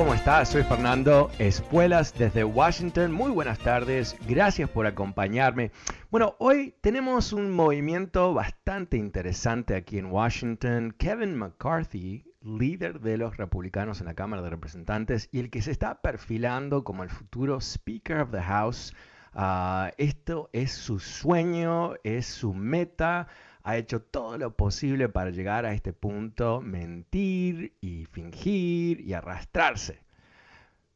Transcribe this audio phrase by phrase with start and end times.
[0.00, 0.48] ¿Cómo estás?
[0.48, 3.12] Soy Fernando Espuelas desde Washington.
[3.12, 5.72] Muy buenas tardes, gracias por acompañarme.
[6.10, 10.94] Bueno, hoy tenemos un movimiento bastante interesante aquí en Washington.
[10.96, 15.70] Kevin McCarthy, líder de los republicanos en la Cámara de Representantes y el que se
[15.70, 18.94] está perfilando como el futuro Speaker of the House.
[19.34, 23.28] Ah, esto es su sueño, es su meta
[23.62, 30.00] ha hecho todo lo posible para llegar a este punto, mentir y fingir y arrastrarse.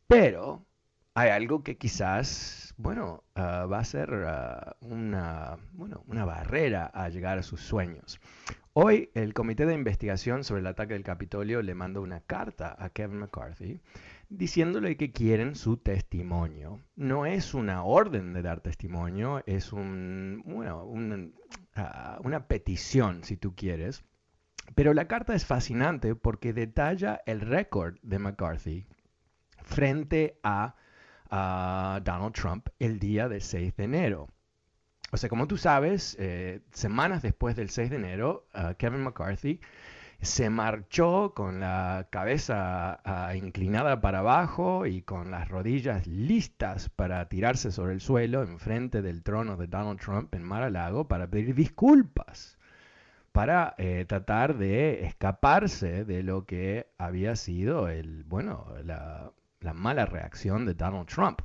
[0.07, 0.65] Pero
[1.15, 7.09] hay algo que quizás, bueno, ah, va a ser ah, una, bueno, una barrera a
[7.09, 8.21] llegar a sus sueños.
[8.73, 12.91] Hoy el Comité de Investigación sobre el ataque del Capitolio le mandó una carta a
[12.91, 13.81] Kevin McCarthy
[14.29, 16.81] diciéndole que quieren su testimonio.
[16.97, 21.35] No es una orden de dar testimonio, es un,
[21.75, 24.05] ah, una petición, si tú quieres.
[24.75, 28.87] Pero la carta es fascinante porque detalla el récord de McCarthy
[29.63, 30.77] frente a,
[31.31, 34.29] Donald Trump el día del 6 de enero.
[35.11, 39.61] O sea, como tú sabes, eh, semanas después del 6 de enero, uh, Kevin McCarthy
[40.25, 47.29] se marchó con la cabeza uh, inclinada para abajo y con las rodillas listas para
[47.29, 52.59] tirarse sobre el suelo enfrente del trono de Donald Trump en Mar-a-Lago para pedir disculpas,
[53.33, 60.07] para eh, tratar de escaparse de lo que había sido el, bueno, la, la mala
[60.07, 61.41] reacción de Donald Trump.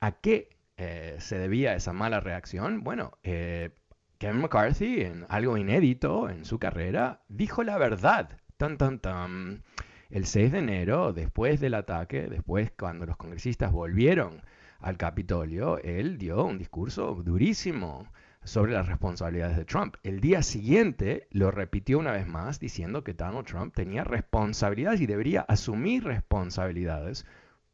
[0.00, 2.84] ¿A qué eh, se debía esa mala reacción?
[2.84, 3.70] Bueno, eh,
[4.18, 8.36] Kevin McCarthy, en algo inédito en su carrera, dijo la verdad.
[8.56, 9.62] Tan, tan, tan.
[10.10, 14.42] El 6 de enero, después del ataque, después cuando los congresistas volvieron
[14.80, 18.10] al Capitolio, él dio un discurso durísimo
[18.42, 19.94] sobre las responsabilidades de Trump.
[20.02, 25.06] El día siguiente lo repitió una vez más diciendo que Donald Trump tenía responsabilidades y
[25.06, 27.24] debería asumir responsabilidades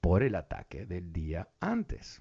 [0.03, 2.21] por el ataque del día antes.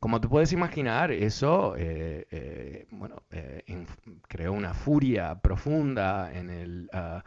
[0.00, 3.86] Como te puedes imaginar, eso eh, eh, bueno, eh,
[4.28, 7.24] creó una furia profunda en el ah,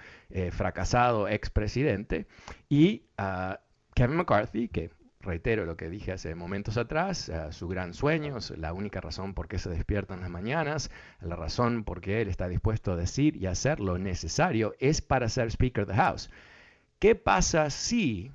[0.52, 2.28] fracasado expresidente
[2.70, 3.56] y uh,
[3.96, 4.92] Kevin McCarthy, que
[5.22, 9.58] reitero lo que dije hace momentos atrás, su gran sueño, la única razón por qué
[9.58, 13.48] se despierta en las mañanas, la razón por qué él está dispuesto a decir y
[13.48, 16.30] hacer lo necesario es para ser Speaker of the House.
[17.00, 18.32] ¿Qué pasa si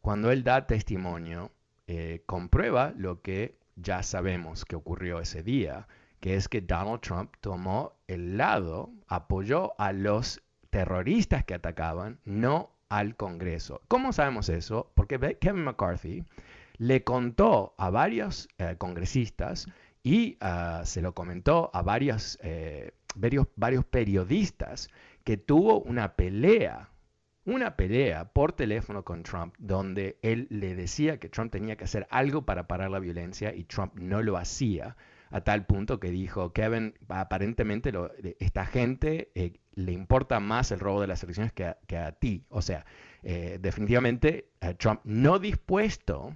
[0.00, 1.50] cuando él da testimonio
[1.88, 5.88] eh, comprueba lo que ya sabemos que ocurrió ese día,
[6.20, 12.70] que es que Donald Trump tomó el lado, apoyó a los terroristas que atacaban, no
[12.90, 13.80] al Congreso.
[13.88, 14.90] ¿Cómo sabemos eso?
[14.94, 16.24] Porque Kevin McCarthy
[16.76, 19.66] le contó a varios eh, congresistas
[20.02, 21.80] y ah, se lo comentó a
[22.42, 24.90] eh, varios, varios periodistas
[25.24, 26.90] que tuvo una pelea
[27.48, 32.06] una pelea por teléfono con Trump donde él le decía que Trump tenía que hacer
[32.10, 34.96] algo para parar la violencia y Trump no lo hacía
[35.30, 37.90] a tal punto que dijo, Kevin, aparentemente
[38.38, 42.44] esta gente eh, le importa más el robo de las elecciones que a, ti.
[42.50, 42.84] O sea,
[43.22, 46.34] eh, definitivamente eh, Trump no dispuesto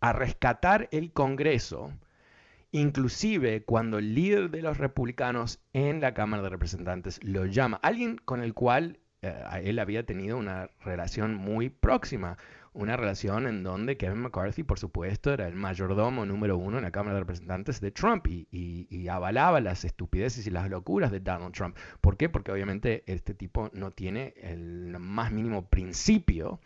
[0.00, 1.92] a rescatar el Congreso,
[2.70, 8.18] inclusive cuando el líder de los republicanos en la Cámara de Representantes lo llama, alguien
[8.24, 12.36] con el cual eh, él había tenido una relación muy próxima,
[12.72, 16.92] una relación en donde Kevin McCarthy, por supuesto, era el mayordomo número uno en la
[16.92, 21.76] Cámara de Representantes de Trump y, avalaba las estupideces y las locuras de Donald Trump.
[22.00, 22.28] ¿Por qué?
[22.28, 26.60] Porque obviamente este tipo no tiene el más mínimo principio.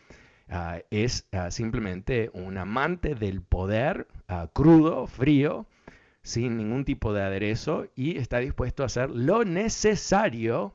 [0.49, 5.67] Ah, es ah, simplemente un amante del poder ah, crudo, frío,
[6.23, 10.75] sin ningún tipo de aderezo y está dispuesto a hacer lo necesario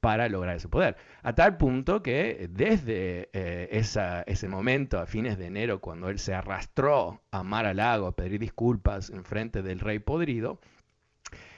[0.00, 0.96] para lograr ese poder.
[1.22, 6.34] A tal punto que desde eh, ese momento, a fines de enero, cuando él se
[6.34, 10.60] arrastró a Mar a Lago a pedir disculpas en frente del rey podrido,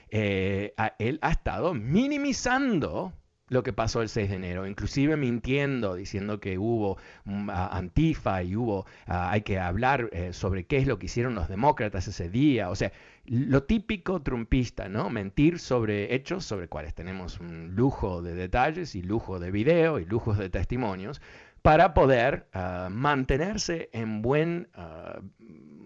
[0.09, 3.13] eh, él ha estado minimizando
[3.53, 8.55] lo que pasó el 6 de enero, inclusive mintiendo, diciendo que hubo mm, antifa y
[8.55, 12.69] hubo, hay que hablar eh, sobre qué es lo que hicieron los demócratas ese día,
[12.69, 12.91] o sea,
[13.25, 15.09] lo típico trumpista, ¿no?
[15.09, 20.05] Mentir sobre hechos sobre cuales tenemos un lujo de detalles y lujo de video y
[20.05, 21.21] lujos de testimonios
[21.61, 25.21] para poder ah, mantenerse en buen ah,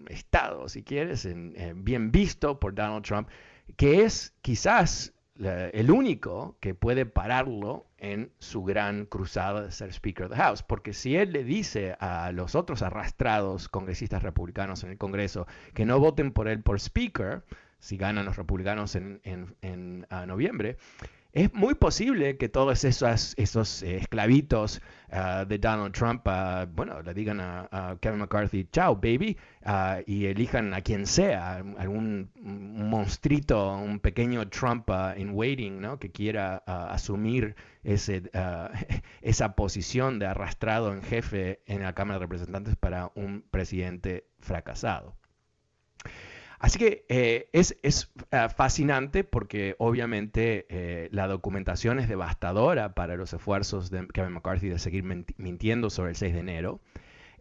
[0.10, 1.54] estado, si quieres, en,
[1.84, 3.30] bien visto por Donald Trump,
[3.76, 10.26] que es quizás el único que puede pararlo en su gran cruzada de ser Speaker
[10.26, 10.64] of the House.
[10.64, 15.86] Porque si él le dice a los otros arrastrados congresistas republicanos en el Congreso que
[15.86, 17.44] no voten por él por Speaker,
[17.80, 20.78] si ganan los republicanos en, en, noviembre,
[21.38, 24.82] es muy posible que todos esos, esos eh, esclavitos
[25.12, 30.26] ah, de Donald Trump, ah, bueno, le digan a, Kevin McCarthy, chao, baby, ah, y
[30.26, 36.00] elijan a quien sea, algún monstruito, un pequeño Trump in waiting, ¿no?
[36.00, 38.24] Que quiera asumir ese,
[39.22, 45.16] esa posición de arrastrado en jefe en la Cámara de Representantes para un presidente fracasado.
[46.60, 53.32] Así que eh, es, eh, fascinante porque obviamente eh, la documentación es devastadora para los
[53.34, 56.80] esfuerzos de Kevin McCarthy de seguir mintiendo sobre el 6 de enero.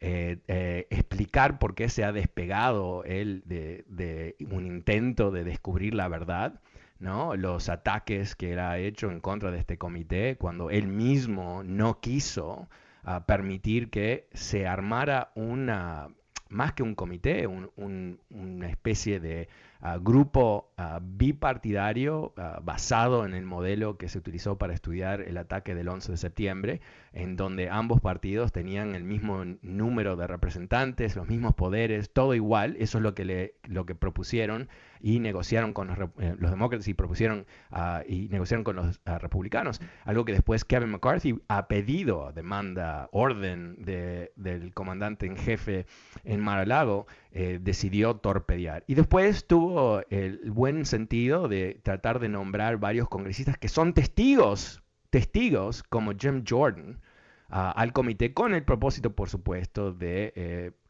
[0.00, 6.60] explicar por qué se ha despegado él de, un intento de descubrir la verdad,
[6.98, 7.36] ¿no?
[7.36, 12.00] los ataques que él ha hecho en contra de este comité cuando él mismo no
[12.00, 12.68] quiso
[13.04, 16.08] ah, permitir que se armara una
[16.48, 19.48] más que un comité, una especie de
[19.80, 25.36] ah, grupo ah, bipartidario ah, basado en el modelo que se utilizó para estudiar el
[25.38, 26.80] ataque del 11 de septiembre,
[27.16, 32.76] en donde ambos partidos tenían el mismo número de representantes, los mismos poderes, todo igual,
[32.78, 34.68] eso es lo que, le, lo que propusieron
[35.00, 39.80] y negociaron con los, eh, demócratas y propusieron ah, y negociaron con los ah, republicanos.
[40.04, 45.86] Algo que después Kevin McCarthy ha pedido, demanda, orden del comandante en jefe
[46.24, 48.84] en Mar-a-Lago, eh, decidió torpedear.
[48.86, 54.82] Y después tuvo el buen sentido de tratar de nombrar varios congresistas que son testigos,
[55.08, 57.00] testigos como Jim Jordan,
[57.48, 60.32] al comité con el propósito, por supuesto, de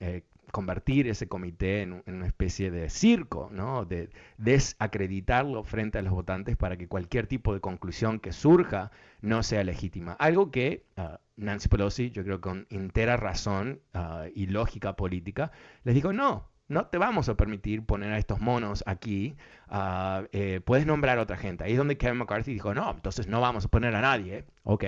[0.01, 0.23] eh,
[0.53, 3.85] convertir ese comité en, una especie de circo, ¿no?
[3.85, 9.43] de desacreditarlo frente a los votantes para que cualquier tipo de conclusión que surja no
[9.43, 10.13] sea legítima.
[10.13, 15.53] Algo que ah, Nancy Pelosi, yo creo con entera razón ah, y lógica política,
[15.85, 19.37] les dijo, no, no te vamos a permitir poner a estos monos aquí,
[19.69, 21.65] ah, eh, puedes nombrar a otra gente.
[21.65, 24.85] Ahí es donde Kevin McCarthy dijo, no, entonces no vamos a poner a nadie, ¿ok?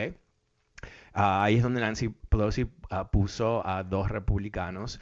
[1.13, 5.01] Ah, ahí es donde Nancy Pelosi ah, puso a dos republicanos,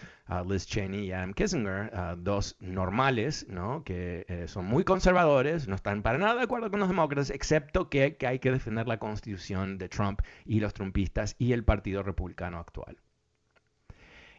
[0.49, 3.85] Liz Cheney y Adam Kissinger, dos normales, ¿no?
[3.85, 7.89] que eh, son muy conservadores, no están para nada de acuerdo con los demócratas, excepto
[7.89, 12.59] que, hay que defender la constitución de Trump y los trumpistas y el Partido Republicano
[12.59, 12.97] actual.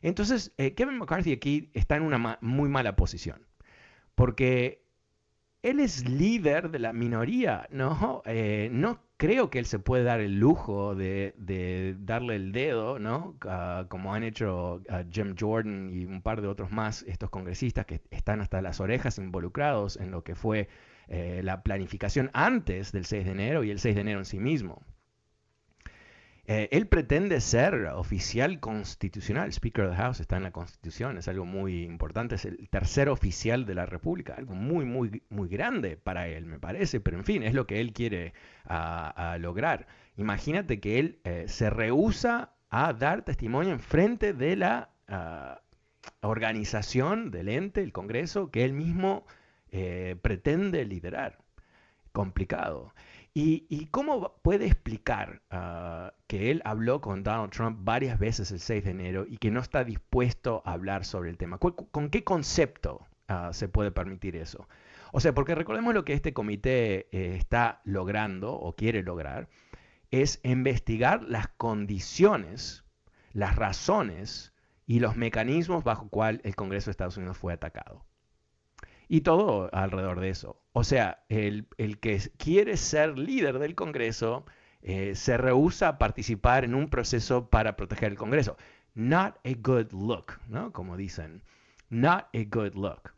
[0.02, 3.46] Entonces, eh, Kevin McCarthy aquí está en una muy mala posición,
[4.16, 4.87] porque
[5.62, 8.22] él es líder de la minoría, ¿no?
[8.26, 11.34] Eh, no creo que él se puede dar el lujo de,
[12.00, 13.36] darle el dedo, ¿no?
[13.90, 18.42] como han hecho Jim Jordan y un par de otros más, estos congresistas que están
[18.42, 20.70] hasta las orejas involucrados en lo que fue
[21.08, 24.40] eh, la planificación antes del 6 de enero y el 6 de enero en sí
[24.40, 24.84] mismo.
[26.50, 31.28] Eh, él pretende ser oficial constitucional, Speaker of the House está en la Constitución, es
[31.28, 35.98] algo muy importante, es el tercer oficial de la República, algo muy, muy, muy grande
[35.98, 38.34] para él, me parece, pero en fin, es lo que él quiere
[39.40, 39.88] lograr.
[40.16, 45.62] Imagínate que él eh, se rehúsa a dar testimonio en frente de la ah,
[46.22, 49.26] organización del ente, el Congreso, que él mismo
[49.70, 51.40] eh, pretende liderar.
[52.14, 52.94] Complicado.
[53.40, 58.84] ¿Y, cómo puede explicar ah, que él habló con Donald Trump varias veces el 6
[58.84, 61.60] de enero y que no está dispuesto a hablar sobre el tema?
[61.60, 64.68] ¿Con qué concepto ah, se puede permitir eso?
[65.12, 69.50] O sea, porque recordemos lo que este comité eh, está logrando o quiere lograr,
[70.10, 72.86] es investigar las condiciones
[73.34, 74.52] las razones
[74.88, 78.04] y los mecanismos bajo cual el Congreso de Estados Unidos fue atacado.
[79.08, 80.62] Y todo alrededor de eso.
[80.74, 81.68] O sea, el,
[82.00, 84.46] que quiere ser líder del Congreso
[84.82, 88.58] eh, se rehúsa a participar en un proceso para proteger el Congreso.
[88.94, 90.72] Not a good look, ¿no?
[90.74, 91.44] Como dicen.
[91.90, 93.14] Not a good look.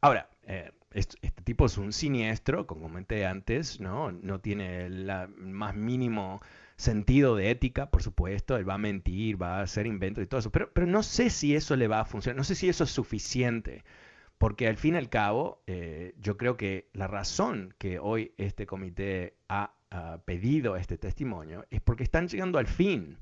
[0.00, 4.12] Ahora, eh, este, tipo es un siniestro, como comenté antes, ¿no?
[4.12, 6.40] No tiene el más mínimo
[6.76, 10.40] sentido de ética, por supuesto, él va a mentir, va a hacer inventos y todo
[10.40, 12.84] eso, pero, pero no sé si eso le va a funcionar, no sé si eso
[12.84, 13.84] es suficiente,
[14.38, 18.66] porque al fin y al cabo, eh, yo creo que la razón que hoy este
[18.66, 19.74] comité ha,
[20.26, 23.16] pedido este testimonio es porque están llegando al fin,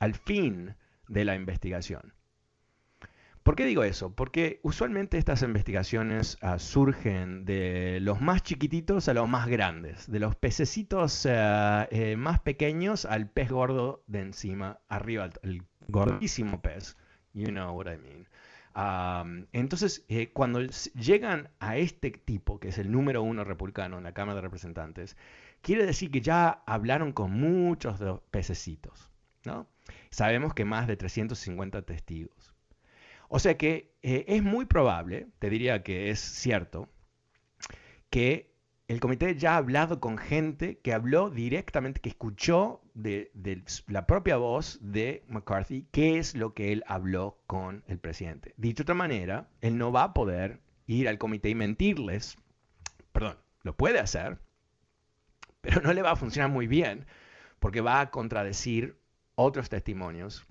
[0.00, 0.74] al fin
[1.06, 2.14] de la investigación.
[3.44, 4.12] ¿Por qué digo eso?
[4.12, 10.18] Porque usualmente estas investigaciones ah, surgen de los más chiquititos a los más grandes, de
[10.18, 16.96] los pececitos ah, eh, más pequeños al pez gordo de encima, arriba, el gordísimo pez.
[17.34, 18.26] You know what I mean.
[18.74, 20.60] Entonces, eh, cuando
[20.94, 25.16] llegan a este tipo, que es el número uno republicano en la Cámara de Representantes,
[25.60, 29.10] quiere decir que ya hablaron con muchos de los pececitos.
[29.44, 29.66] ¿no?
[30.10, 32.54] Sabemos que más de 350 testigos.
[33.28, 36.88] O sea que eh, es muy probable, te diría que es cierto,
[38.10, 38.52] que
[38.88, 43.30] el comité ya ha hablado con gente que habló directamente, que escuchó de,
[43.86, 48.54] la propia voz de McCarthy qué es lo que él habló con el presidente.
[48.56, 52.36] Dicho de otra manera, él no va a poder ir al comité y mentirles,
[53.12, 54.38] perdón, lo puede hacer,
[55.60, 57.06] pero no le va a funcionar muy bien
[57.58, 58.98] porque va a contradecir
[59.36, 60.46] otros testimonios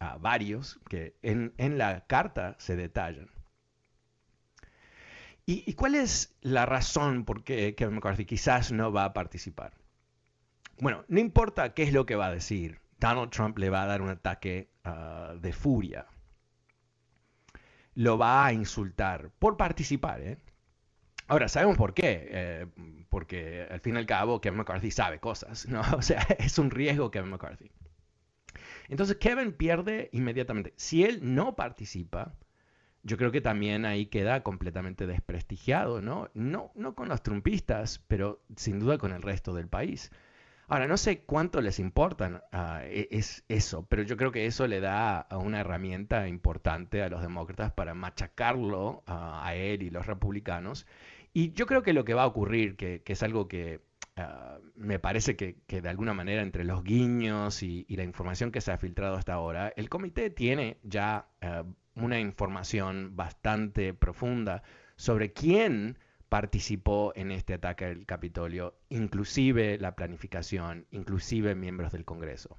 [0.00, 3.30] a varios que en, la carta se detallan.
[5.46, 9.79] ¿Y, cuál es la razón por qué Kevin McCarthy quizás no va a participar?
[10.80, 13.86] Bueno, no importa qué es lo que va a decir, Donald Trump le va a
[13.86, 16.06] dar un ataque ah, de furia.
[17.94, 20.20] Lo va a insultar por participar.
[20.20, 20.38] ¿eh?
[21.26, 22.28] Ahora, sabemos por qué.
[22.30, 22.66] Eh,
[23.08, 25.68] porque al fin y al cabo Kevin McCarthy sabe cosas.
[25.68, 25.82] ¿no?
[25.96, 27.70] O sea, es un riesgo Kevin McCarthy.
[28.88, 30.72] Entonces Kevin pierde inmediatamente.
[30.76, 32.34] Si él no participa,
[33.02, 36.30] yo creo que también ahí queda completamente desprestigiado, ¿no?
[36.34, 40.10] No, no con los trumpistas, pero sin duda con el resto del país.
[40.70, 44.66] Ahora, no sé cuánto les importa ah, e, es eso, pero yo creo que eso
[44.66, 50.86] le da una herramienta importante a los demócratas para machacarlo a él y los republicanos.
[51.32, 53.80] Y yo creo que lo que va a ocurrir, que es algo que
[54.20, 58.72] Ah, me parece que, de alguna manera entre los guiños y, la información que se
[58.72, 64.62] ha filtrado hasta ahora, el comité tiene ya ah, una información bastante profunda
[64.96, 65.98] sobre quién
[66.30, 72.56] participó en este ataque al Capitolio, inclusive la planificación, inclusive miembros del Congreso.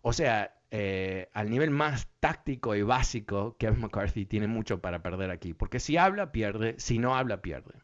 [0.00, 5.30] O sea, eh, al nivel más táctico y básico, Kevin McCarthy tiene mucho para perder
[5.30, 7.74] aquí, porque si habla, pierde, si no habla, pierde.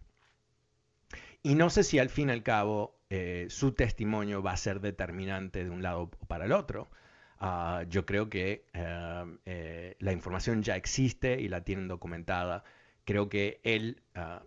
[1.43, 4.81] Y no sé si al fin y al cabo eh, su testimonio va a ser
[4.81, 6.89] determinante de un lado para el otro.
[7.41, 12.65] Ah, yo creo que eh, la información ya existe y la tienen documentada.
[13.05, 14.43] Creo que él, ah,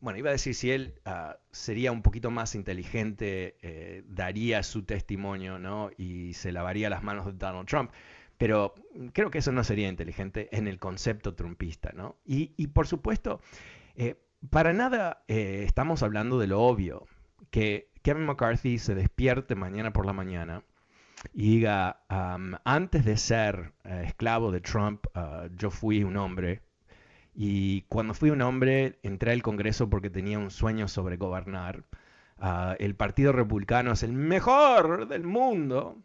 [0.00, 5.58] bueno, iba a decir si él ah, sería un poquito más inteligente, daría su testimonio,
[5.58, 5.90] ¿no?
[5.96, 7.90] Y se lavaría las manos de Donald Trump.
[8.38, 8.74] Pero
[9.12, 12.16] creo que eso no sería inteligente en el concepto trumpista, ¿no?
[12.24, 13.40] Y, y por supuesto,
[14.48, 17.06] para nada eh, estamos hablando de lo obvio,
[17.50, 20.62] que Kevin McCarthy se despierte mañana por la mañana
[21.34, 22.02] y diga,
[22.64, 26.62] antes de ser eh, esclavo de Trump, ah, yo fui un hombre.
[27.42, 31.84] Y cuando fui un hombre, entré al Congreso porque tenía un sueño sobre gobernar.
[32.38, 35.96] Ah, el Partido Republicano es el mejor del mundo.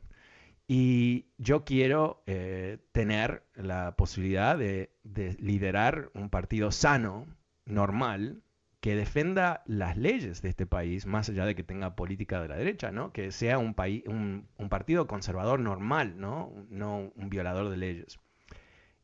[0.66, 4.90] Y yo quiero eh, tener la posibilidad de
[5.40, 7.28] liderar un partido sano,
[7.66, 8.42] normal
[8.80, 12.56] que defenda las leyes de este país, más allá de que tenga política de la
[12.56, 13.12] derecha, ¿no?
[13.12, 16.54] Que sea un, país, un, partido conservador normal, ¿no?
[16.70, 18.20] No un violador de leyes.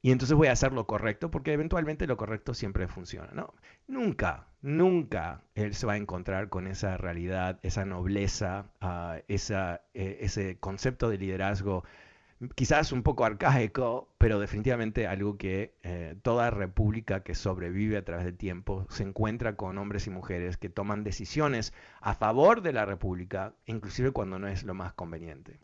[0.01, 3.53] Y entonces voy a hacer lo correcto, porque eventualmente lo correcto siempre funciona, ¿no?
[3.87, 10.17] Nunca, nunca él se va a encontrar con esa realidad, esa nobleza, ah, esa, eh,
[10.21, 11.83] ese concepto de liderazgo
[12.55, 18.25] quizás un poco arcaico, pero definitivamente algo que eh, toda república que sobrevive a través
[18.25, 22.85] del tiempo se encuentra con hombres y mujeres que toman decisiones a favor de la
[22.85, 25.59] república, inclusive cuando no es lo más conveniente.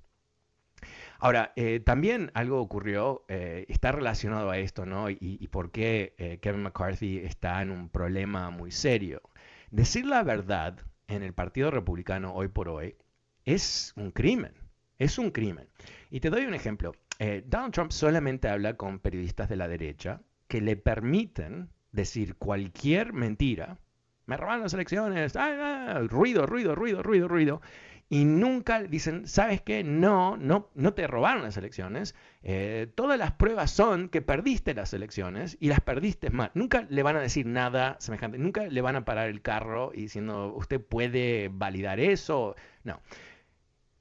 [1.19, 5.09] Ahora, eh, también algo ocurrió, eh, está relacionado a esto, ¿no?
[5.09, 9.21] Y, y por qué Kevin McCarthy está en un problema muy serio.
[9.71, 12.95] Decir la verdad en el Partido Republicano hoy por hoy
[13.45, 14.53] es un crimen
[14.99, 15.67] Es un crimen.
[16.09, 16.93] Y te doy un ejemplo.
[17.19, 23.13] Eh, Donald Trump solamente habla con periodistas de la derecha que le permiten decir cualquier
[23.13, 23.79] mentira.
[24.25, 25.33] Me robaron las elecciones,
[26.09, 27.61] ruido, ruido, ruido, ruido, ruido.
[28.09, 29.83] Y nunca dicen, ¿sabes qué?
[29.83, 32.15] No, no, no te robaron las elecciones.
[32.41, 36.51] Eh, todas las pruebas son que perdiste las elecciones y las perdiste mal.
[36.53, 38.37] Nunca le van a decir nada semejante.
[38.37, 42.55] Nunca le van a parar el carro diciendo, usted puede validar eso.
[42.83, 43.01] No.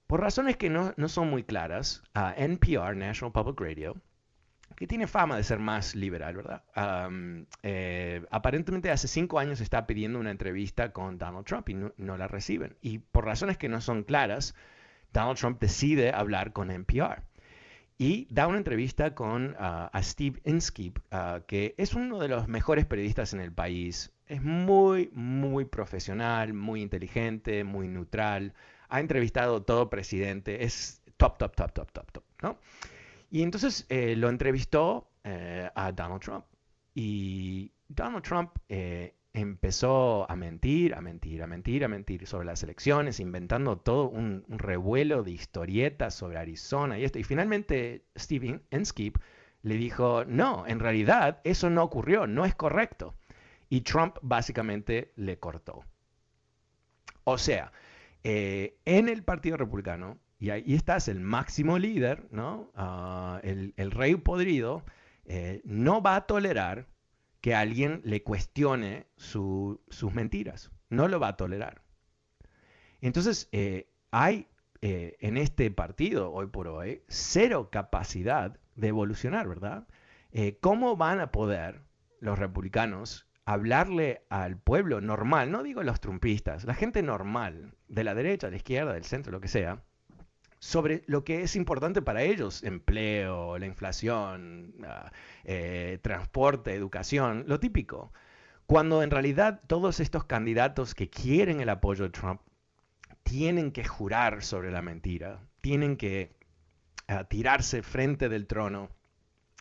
[0.06, 2.04] Por razones que no, son muy claras,
[2.36, 3.96] NPR, National Public Radio,
[4.76, 6.62] que tiene fama de ser más liberal, ¿verdad?
[7.62, 12.28] Eh, aparentemente hace cinco años está pidiendo una entrevista con Donald Trump y no, la
[12.28, 12.76] reciben.
[12.83, 14.54] Y por razones que no son claras,
[15.12, 17.23] Donald Trump decide hablar con NPR.
[17.99, 22.47] Y da una entrevista con ah, a Steve Inskeep, ah, que es uno de los
[22.47, 24.12] mejores periodistas en el país.
[24.26, 28.52] Es muy, muy profesional, muy inteligente, muy neutral
[28.88, 32.59] ha entrevistado todo presidente, es top, top, top, top, top, top, ¿no?
[33.30, 36.45] Y entonces eh, lo entrevistó eh, a Donald Trump.
[36.95, 42.62] Y Donald Trump eh, empezó a mentir, a mentir, a mentir, a mentir sobre las
[42.62, 47.18] elecciones, inventando todo un, revuelo de historietas sobre Arizona y esto.
[47.18, 49.18] Y finalmente Steve Inskeep
[49.62, 53.14] le dijo, no, en realidad eso no ocurrió, no es correcto.
[53.68, 55.85] Y Trump básicamente le cortó.
[57.25, 57.73] O sea,
[58.23, 62.71] eh, en el Partido Republicano, y ahí estás, el máximo líder, ¿no?
[62.75, 64.85] Ah, el, rey podrido,
[65.25, 66.87] eh, no va a tolerar
[67.40, 69.78] que alguien le cuestione sus
[70.12, 70.71] mentiras.
[70.90, 71.83] No lo va a tolerar.
[73.00, 74.49] Entonces, eh, hay
[74.83, 79.88] en este partido, hoy por hoy, cero capacidad de evolucionar, ¿verdad?
[80.61, 81.83] ¿Cómo van a poder
[82.21, 88.14] los republicanos hablarle al pueblo normal, no digo los trumpistas, la gente normal, de la
[88.14, 89.83] derecha, de la izquierda, del centro, lo que sea,
[90.66, 94.75] sobre lo que es importante para ellos, empleo, la inflación,
[95.44, 98.12] eh, transporte, educación, lo típico.
[98.66, 102.40] Cuando en realidad todos estos candidatos que quieren el apoyo de Trump
[103.22, 106.35] tienen que jurar sobre la mentira, tienen que
[107.07, 108.90] ah, tirarse frente del trono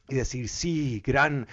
[0.09, 1.47] y decir, sí, gran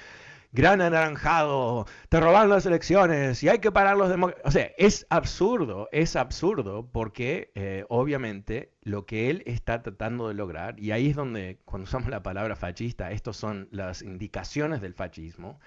[0.52, 4.46] gran anaranjado, te roban las elecciones y hay que parar los demócratas.
[4.46, 10.34] O sea, es absurdo, es absurdo porque eh, obviamente lo que él está tratando de
[10.34, 14.94] lograr, y ahí es donde cuando usamos la palabra fascista, estas son las indicaciones del
[14.94, 15.58] fascismo,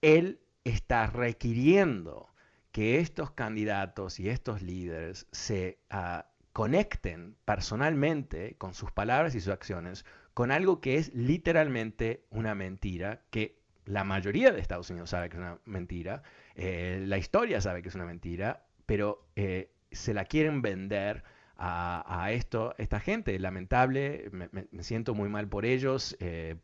[0.00, 2.28] él está requiriendo
[2.72, 9.52] que estos candidatos y estos líderes se ah, conecten personalmente con sus palabras y sus
[9.52, 15.28] acciones con algo que es literalmente una mentira que la mayoría de Estados Unidos sabe
[15.28, 16.22] que es una mentira,
[16.54, 21.22] eh, la historia sabe que es una mentira, pero eh, se la quieren vender
[21.56, 23.38] a, esta gente.
[23.38, 24.48] Lamentable, me,
[24.82, 26.56] siento muy mal por ellos, eh,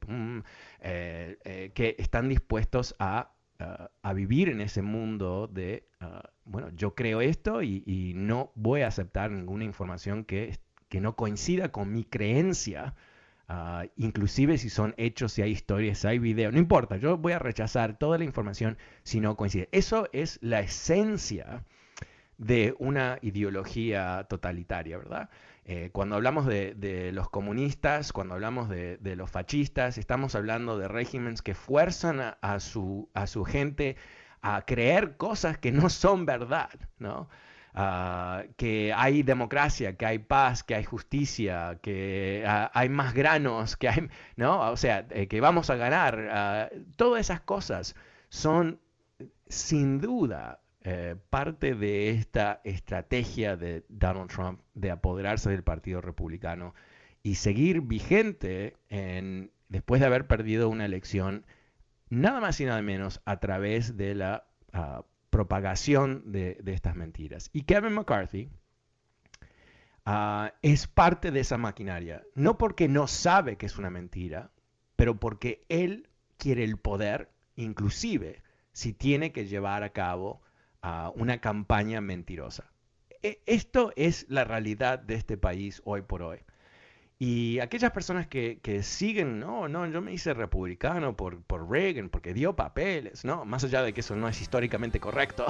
[0.80, 3.32] que están dispuestos a,
[4.14, 5.86] vivir en ese mundo de,
[6.44, 10.58] bueno, yo creo esto y, no voy a aceptar ninguna información que
[10.92, 12.94] no coincida con mi creencia
[13.52, 17.32] Ah, inclusive si son hechos, si hay historias, si hay videos, no importa, yo voy
[17.32, 19.68] a rechazar toda la información si no coincide.
[19.72, 21.64] Eso es la esencia
[22.38, 25.30] de una ideología totalitaria, ¿verdad?
[25.64, 31.42] Eh, cuando hablamos de, los comunistas, cuando hablamos de, los fascistas, estamos hablando de regímenes
[31.42, 33.96] que fuerzan a, su, a su gente
[34.42, 37.28] a creer cosas que no son verdad, ¿no?
[37.74, 43.76] Ah, que hay democracia, que hay paz, que hay justicia, que ah, hay más granos,
[43.76, 44.70] que hay, ¿no?
[44.70, 46.28] O sea, eh, que vamos a ganar.
[46.32, 47.94] Ah, todas esas cosas
[48.28, 48.80] son
[49.48, 56.74] sin duda eh, parte de esta estrategia de Donald Trump de apoderarse del Partido Republicano
[57.22, 61.44] y seguir vigente en, después de haber perdido una elección,
[62.08, 64.46] nada más y nada menos a través de la
[65.40, 67.48] propagación de, estas mentiras.
[67.54, 68.50] Y Kevin McCarthy
[70.04, 74.50] ah, es parte de esa maquinaria, no porque no sabe que es una mentira,
[74.96, 80.42] pero porque él quiere el poder, inclusive si tiene que llevar a cabo
[80.82, 82.70] ah, una campaña mentirosa.
[83.22, 86.40] E, esto es la realidad de este país hoy por hoy.
[87.22, 92.32] Y aquellas personas que, siguen, no, no, yo me hice republicano por, por Reagan, porque
[92.32, 93.44] dio papeles, ¿no?
[93.44, 95.44] Más allá de que eso no es históricamente correcto,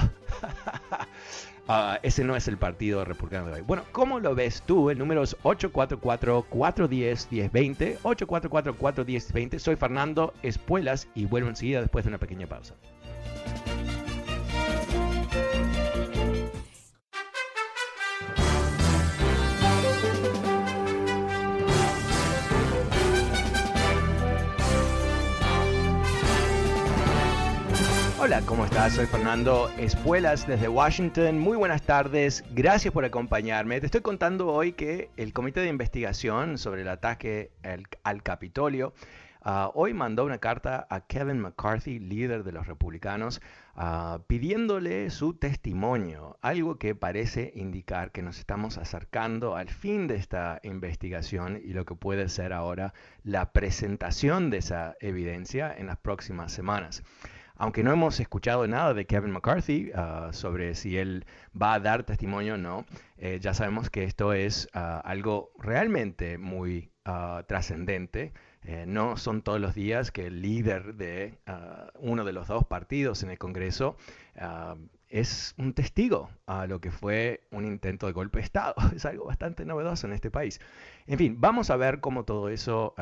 [1.69, 3.61] ah, ese no es el partido republicano de hoy.
[3.61, 4.91] Bueno, ¿cómo lo ves tú?
[4.91, 9.61] El número es 844-410-1020, 844-410-20.
[9.61, 12.75] Soy Fernando Espuelas y vuelvo enseguida después de una pequeña pausa.
[28.23, 28.97] Hola, ¿cómo estás?
[28.97, 31.39] Soy Fernando Espuelas desde Washington.
[31.39, 33.81] Muy buenas tardes, gracias por acompañarme.
[33.81, 38.93] Te estoy contando hoy que el Comité de Investigación sobre el ataque al, al Capitolio
[39.47, 43.41] uh, hoy mandó una carta a Kevin McCarthy, líder de los republicanos,
[43.77, 50.17] uh, pidiéndole su testimonio, algo que parece indicar que nos estamos acercando al fin de
[50.17, 52.93] esta investigación y lo que puede ser ahora
[53.25, 57.03] la presentación de esa evidencia en las próximas semanas
[57.61, 61.27] aunque no hemos escuchado nada de Kevin McCarthy uh, sobre si él
[61.61, 62.87] va a dar testimonio o no,
[63.19, 68.33] eh, ya sabemos que esto es uh, algo realmente muy uh, trascendente.
[68.63, 71.39] Eh, no son todos los días que el líder de
[71.99, 73.97] uno de los dos partidos en el Congreso
[75.09, 78.75] es un testigo a lo que fue un intento de golpe de Estado.
[78.97, 80.61] Es algo bastante novedoso en este país.
[81.07, 82.95] En fin, vamos a ver cómo todo eso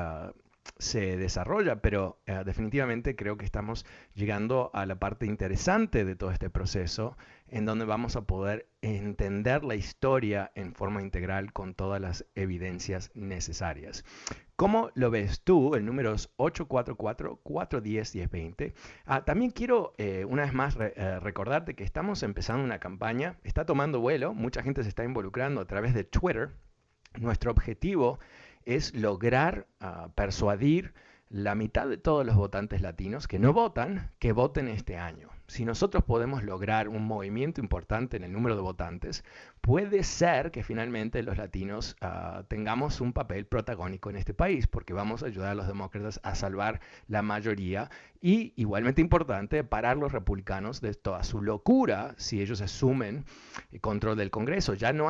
[0.78, 6.30] se desarrolla, pero eh, definitivamente creo que estamos llegando a la parte interesante de todo
[6.30, 7.16] este proceso,
[7.48, 13.10] en donde vamos a poder entender la historia en forma integral con todas las evidencias
[13.14, 14.04] necesarias.
[14.54, 15.74] ¿Cómo lo ves tú?
[15.74, 18.74] El número es 844-410-1020.
[19.06, 23.66] Ah, también quiero eh, una vez más eh, recordarte que estamos empezando una campaña, está
[23.66, 26.50] tomando vuelo, mucha gente se está involucrando a través de Twitter.
[27.18, 28.47] Nuestro objetivo es
[28.94, 30.94] lograr uh, persuadir
[31.28, 35.64] la mitad de todos los votantes latinos que no votan, que voten este año si
[35.64, 39.24] nosotros podemos lograr un movimiento importante en el número de votantes,
[39.62, 44.92] puede ser que finalmente los latinos uh, tengamos un papel protagónico en este país, porque
[44.92, 50.12] vamos a ayudar a los demócratas a salvar la mayoría y, igualmente importante, parar los
[50.12, 53.24] republicanos de toda su locura si ellos asumen
[53.72, 54.74] el control del Congreso.
[54.74, 55.08] Ya no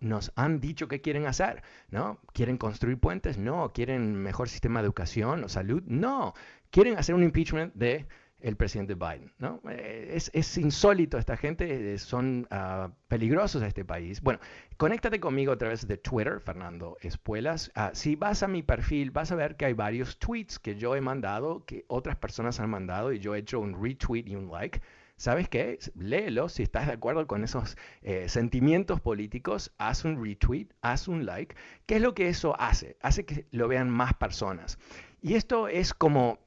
[0.00, 2.20] nos han dicho qué quieren hacer, ¿no?
[2.32, 3.36] ¿Quieren construir puentes?
[3.36, 3.72] No.
[3.72, 5.82] ¿Quieren mejor sistema de educación o salud?
[5.86, 6.34] No.
[6.70, 8.06] Quieren hacer un impeachment de
[8.42, 9.32] el presidente Biden.
[9.38, 9.60] ¿no?
[9.70, 14.20] Eh, es, insólito esta gente, eh, son uh, peligrosos a este país.
[14.20, 14.40] Bueno,
[14.76, 17.72] conéctate conmigo a través de Twitter, Fernando Espuelas.
[17.76, 20.96] Uh, si vas a mi perfil, vas a ver que hay varios tweets que yo
[20.96, 24.50] he mandado, que otras personas han mandado y yo he hecho un retweet y un
[24.50, 24.80] like.
[25.16, 25.78] ¿Sabes qué?
[25.94, 31.26] Léelo, si estás de acuerdo con esos eh, sentimientos políticos, haz un retweet, haz un
[31.26, 31.54] like.
[31.86, 32.96] ¿Qué es lo que eso hace?
[33.02, 34.78] Hace que lo vean más personas.
[35.20, 36.40] Y esto es como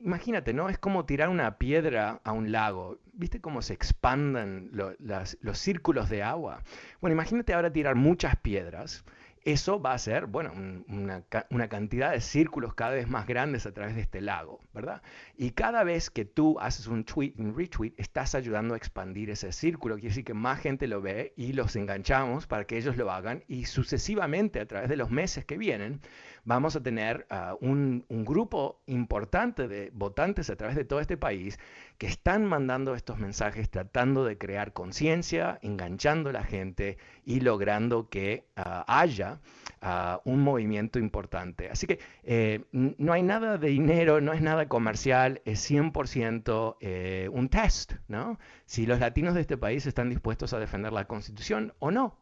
[0.00, 0.68] imagínate, ¿no?
[0.68, 2.98] Es como tirar una piedra a un lago.
[3.12, 6.62] ¿Viste cómo se expanden los círculos de agua?
[7.00, 9.04] Bueno, imagínate ahora tirar muchas piedras
[9.44, 10.52] eso va a ser, bueno,
[10.88, 15.02] una, una, cantidad de círculos cada vez más grandes a través de este lago, ¿verdad?
[15.36, 19.50] Y cada vez que tú haces un tweet, un retweet, estás ayudando a expandir ese
[19.52, 19.96] círculo.
[19.96, 23.42] Quiere decir que más gente lo ve y los enganchamos para que ellos lo hagan
[23.48, 26.00] y sucesivamente a través de los meses que vienen
[26.44, 31.16] vamos a tener uh, un, un grupo importante de votantes a través de todo este
[31.16, 31.58] país
[31.98, 38.08] que están mandando estos mensajes tratando de crear conciencia, enganchando a la gente y logrando
[38.08, 39.40] que uh, haya
[39.82, 41.68] uh, un movimiento importante.
[41.70, 47.28] Así que eh, no hay nada de dinero, no es nada comercial, es 100% eh,
[47.32, 48.38] un test, ¿no?
[48.66, 52.18] Si los latinos de este país están dispuestos a defender la constitución o no.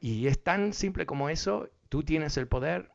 [0.00, 2.90] Y es tan simple como eso, tú tienes el poder,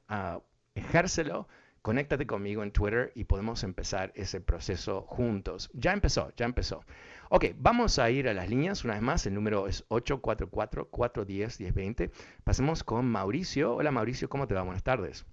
[0.76, 1.48] ejércelo
[1.84, 5.70] conéctate conmigo en Twitter y podemos empezar ese proceso juntos.
[5.74, 6.86] Ya empezó, ya empezó.
[7.30, 9.26] Ok, vamos a ir a las líneas una vez más.
[9.28, 12.10] El número es 844-410-1020.
[12.46, 13.76] Pasemos con Mauricio.
[13.76, 14.62] Hola Mauricio, ¿cómo te va?
[14.64, 15.26] Buenas tardes.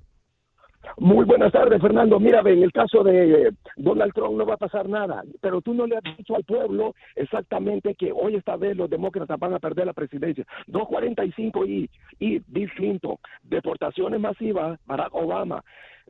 [0.98, 2.18] Muy buenas tardes, Fernando.
[2.18, 5.74] Mira, en el caso de eh, Donald Trump no va a pasar nada, pero tú
[5.74, 9.58] no le has dicho al pueblo exactamente que hoy esta vez los demócratas van a
[9.58, 10.44] perder la presidencia.
[10.66, 15.62] 245 y, y Bill Clinton, deportaciones masivas, Barack Obama,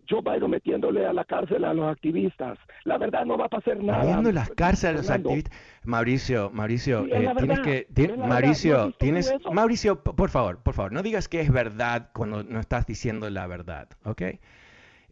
[0.08, 2.58] Joe Biden metiéndole a la cárcel a los activistas.
[2.84, 4.04] La verdad no va a pasar nada.
[4.04, 5.56] Metiendo las cárceles a los activistas.
[5.84, 11.40] Mauricio, Mauricio, eh, tienes que, Mauricio, tienes, Mauricio, por favor, por favor, no digas que
[11.40, 14.22] es verdad cuando no estás diciendo la verdad, ¿ok?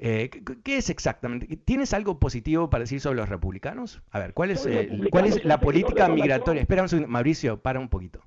[0.00, 0.30] Eh,
[0.62, 1.56] ¿Qué es exactamente?
[1.56, 4.00] ¿Tienes algo positivo para decir sobre los republicanos?
[4.10, 6.62] A ver, ¿cuál es, eh, ¿cuál es la política migratoria?
[6.62, 8.20] Espera un segundo, Mauricio, para un poquito.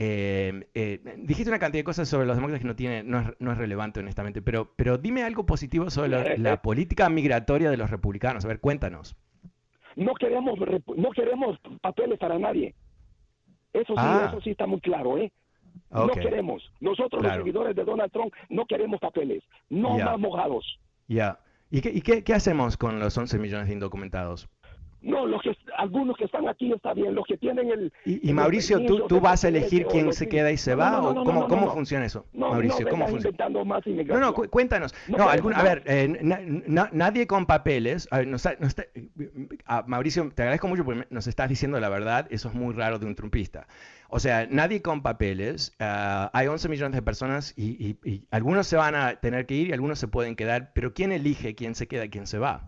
[0.00, 3.58] Eh, eh, dijiste una cantidad de cosas sobre los demócratas que no, tiene, no, es,
[3.58, 8.44] relevante, honestamente, pero, pero dime algo positivo sobre la, política migratoria de los republicanos.
[8.44, 9.16] A ver, cuéntanos.
[9.96, 10.56] No queremos,
[10.96, 12.76] no queremos papeles para nadie.
[13.72, 14.26] Eso sí, ah.
[14.28, 15.32] eso sí está muy claro, ¿eh?
[15.90, 16.62] No queremos.
[16.78, 19.42] Nosotros, los seguidores de Donald Trump, no queremos papeles.
[19.68, 20.78] No más mojados.
[21.08, 21.40] Ya.
[21.72, 24.48] ¿Y, qué, y qué, qué, hacemos con los 11 millones de indocumentados?
[25.00, 27.92] No, los que, algunos que están aquí está bien, los que tienen el...
[28.04, 31.00] Y, Mauricio, ¿tú, tú vas a elegir quién se queda y se va?
[31.00, 32.26] ¿O cómo, cómo funciona eso?
[32.32, 33.48] Mauricio, ¿cómo funciona?
[33.48, 34.94] no, no, cuéntanos.
[35.06, 36.08] No, a ver, eh,
[36.92, 38.08] nadie con papeles...
[39.86, 43.06] Mauricio, te agradezco mucho porque nos estás diciendo la verdad, eso es muy raro de
[43.06, 43.68] un trumpista.
[44.08, 48.76] O sea, nadie con papeles, ah, hay 11 millones de personas y, y algunos se
[48.76, 51.86] van a tener que ir y algunos se pueden quedar, pero ¿quién elige quién se
[51.86, 52.66] queda y quién se va?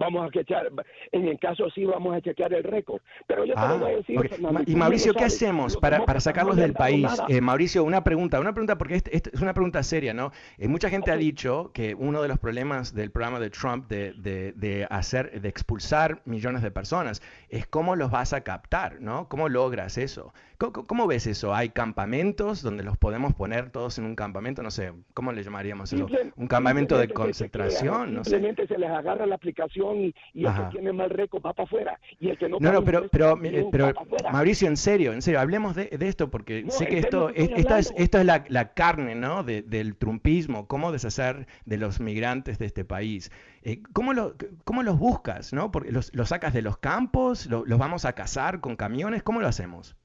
[0.00, 0.72] Vamos a chequear,
[1.12, 3.02] en el caso sí vamos a chequear el récord.
[3.26, 6.56] Pero yo te lo voy a decir, ah, y Mauricio, ¿qué hacemos para, para sacarlos
[6.56, 7.06] del país?
[7.28, 10.32] Eh, Mauricio, una pregunta, una pregunta porque este, este es una pregunta seria, ¿no?
[10.58, 14.14] Eh, mucha gente ha dicho que uno de los problemas del programa de Trump de,
[14.14, 19.28] de, de, hacer, de expulsar millones de personas es cómo los vas a captar, ¿no?
[19.28, 20.32] ¿Cómo logras eso?
[20.60, 21.54] ¿Cómo, ves eso?
[21.54, 24.62] ¿Hay campamentos donde los podemos poner todos en un campamento?
[24.62, 26.06] No sé, ¿cómo le llamaríamos eso?
[26.36, 28.14] ¿Un campamento de concentración?
[28.14, 31.64] No simplemente se les agarra la aplicación y, el que tiene mal récord va para
[31.66, 31.98] afuera.
[32.18, 33.38] Y el que no, no, no pero, pero,
[33.70, 33.94] pero
[34.30, 37.94] Mauricio, en serio, en serio, hablemos de, esto porque sé que esto, es, esta es,
[37.96, 39.42] esto es la, la carne ¿no?
[39.44, 43.32] del trumpismo, cómo deshacer de los migrantes de este país.
[43.62, 45.54] Eh, ¿cómo, lo, ¿Cómo los buscas?
[45.54, 45.70] ¿no?
[45.70, 47.46] Porque los, los sacas de los campos?
[47.46, 49.22] ¿Los vamos a cazar con camiones?
[49.22, 49.96] ¿Cómo lo hacemos?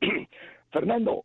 [0.72, 1.24] Fernando,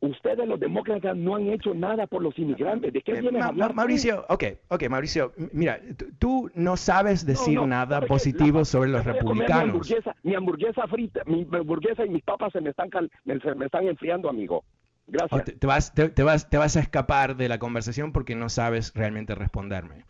[0.00, 2.92] ustedes los demócratas no han hecho nada por los inmigrantes.
[2.92, 3.74] ¿De qué eh, vienes a hablar?
[3.74, 5.80] Mauricio, ok, ok, Mauricio, mira,
[6.18, 9.90] tú no sabes decir nada positivo sobre los republicanos.
[10.22, 14.28] Mi hamburguesa, frita, mi hamburguesa y mis papas se me están, se me están enfriando,
[14.28, 14.64] amigo.
[15.06, 15.44] Gracias.
[15.58, 19.34] te, vas, te, vas, te vas a escapar de la conversación porque no sabes realmente
[19.34, 20.04] responderme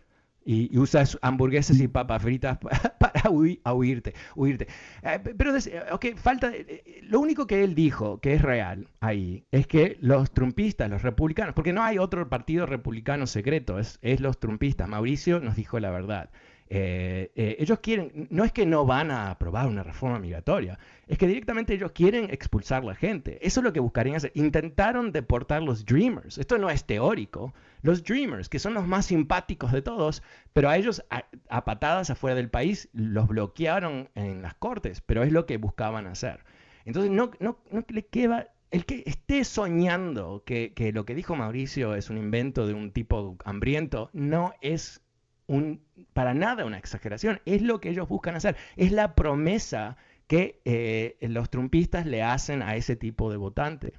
[0.45, 2.59] y, usas hamburguesas y papas fritas
[2.99, 4.15] para huirte.
[4.35, 4.67] huirte.
[5.03, 5.53] Eh, pero,
[5.93, 6.51] ok, falta.
[6.55, 11.03] Eh, lo único que él dijo que es real ahí es que los trumpistas, los
[11.03, 14.89] republicanos, porque no hay otro partido republicano secreto, es, es los trumpistas.
[14.89, 16.31] Mauricio nos dijo la verdad.
[16.71, 21.19] Eh, eh, ellos quieren, no es que no van a aprobar una reforma migratoria, es
[21.19, 23.39] que directamente ellos quieren expulsar a la gente.
[23.47, 24.33] Eso es lo que buscarían hacer.
[24.35, 26.39] Intentaron deportar los Dreamers.
[26.39, 27.53] Esto no es teórico.
[27.83, 30.23] Los Dreamers, que son los más simpáticos de todos,
[30.53, 35.33] pero a ellos a, patadas afuera del país los bloquearon en las cortes, pero es
[35.33, 36.45] lo que buscaban hacer.
[36.87, 41.37] Entonces no, no, no le queda el que esté soñando que, que, lo que dijo
[41.37, 45.04] Mauricio es un invento de un tipo hambriento, no es
[45.47, 50.61] un, para nada una exageración, es lo que ellos buscan hacer, es la promesa que
[50.65, 53.95] eh, los trumpistas le hacen a ese tipo de votante.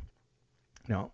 [0.88, 1.12] ¿no?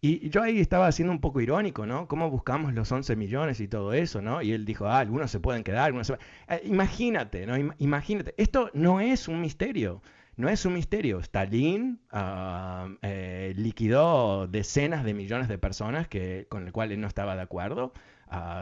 [0.00, 2.06] Y yo ahí estaba siendo un poco irónico, ¿no?
[2.06, 4.42] ¿Cómo buscamos los 11 millones y todo eso, ¿no?
[4.42, 6.14] Y él dijo, ah, algunos se pueden quedar, algunos se
[6.48, 7.56] eh, imagínate, ¿no?
[7.78, 10.02] imagínate, esto no es un misterio,
[10.36, 11.18] no es un misterio.
[11.20, 17.08] Stalin ah, eh, liquidó decenas de millones de personas que, con el cual él no
[17.08, 17.92] estaba de acuerdo.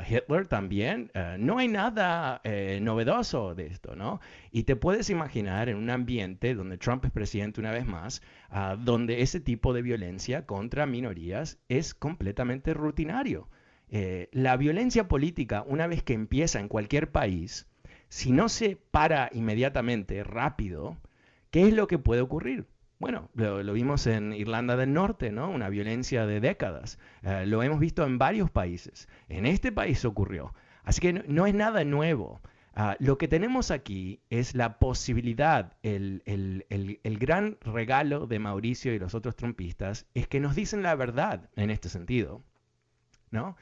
[0.07, 1.11] Hitler también.
[1.15, 4.21] Eh, no hay nada eh, novedoso de esto, ¿no?
[4.51, 8.77] Y te puedes imaginar en un ambiente donde Trump es presidente una vez más, ah,
[8.79, 13.49] donde ese tipo de violencia contra minorías es completamente rutinario.
[13.89, 17.69] Eh, la violencia política, una vez que empieza en cualquier país,
[18.09, 20.99] si no se para inmediatamente, rápido,
[21.51, 22.67] ¿qué es lo que puede ocurrir?
[22.99, 25.51] Bueno, lo, vimos en Irlanda del Norte, ¿no?
[25.51, 26.99] Una violencia de décadas.
[27.23, 29.09] Eh, lo hemos visto en varios países.
[29.29, 30.55] En este país ocurrió.
[30.85, 32.41] Así que no, es nada nuevo.
[32.75, 38.99] Ah, lo que tenemos aquí es la posibilidad, el, el, gran regalo de Mauricio y
[38.99, 42.43] los otros trumpistas es que nos dicen la verdad en este sentido.
[43.31, 43.57] ¿no?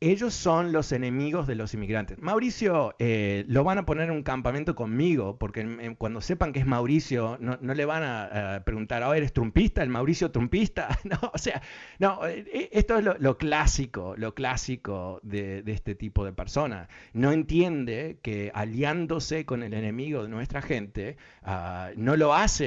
[0.00, 2.18] Ellos son los enemigos de los inmigrantes.
[2.20, 6.66] Mauricio eh, lo van a poner en un campamento conmigo, porque cuando sepan que es
[6.66, 9.82] Mauricio, no, le van a, preguntar, oh, ¿eres trumpista?
[9.82, 10.98] ¿El Mauricio trumpista?
[11.04, 11.62] no, o sea,
[11.98, 16.88] no, eh, eh, esto es lo, clásico, lo clásico de, este tipo de persona.
[17.14, 22.66] No entiende que aliándose con el enemigo de nuestra gente, ah, no lo hace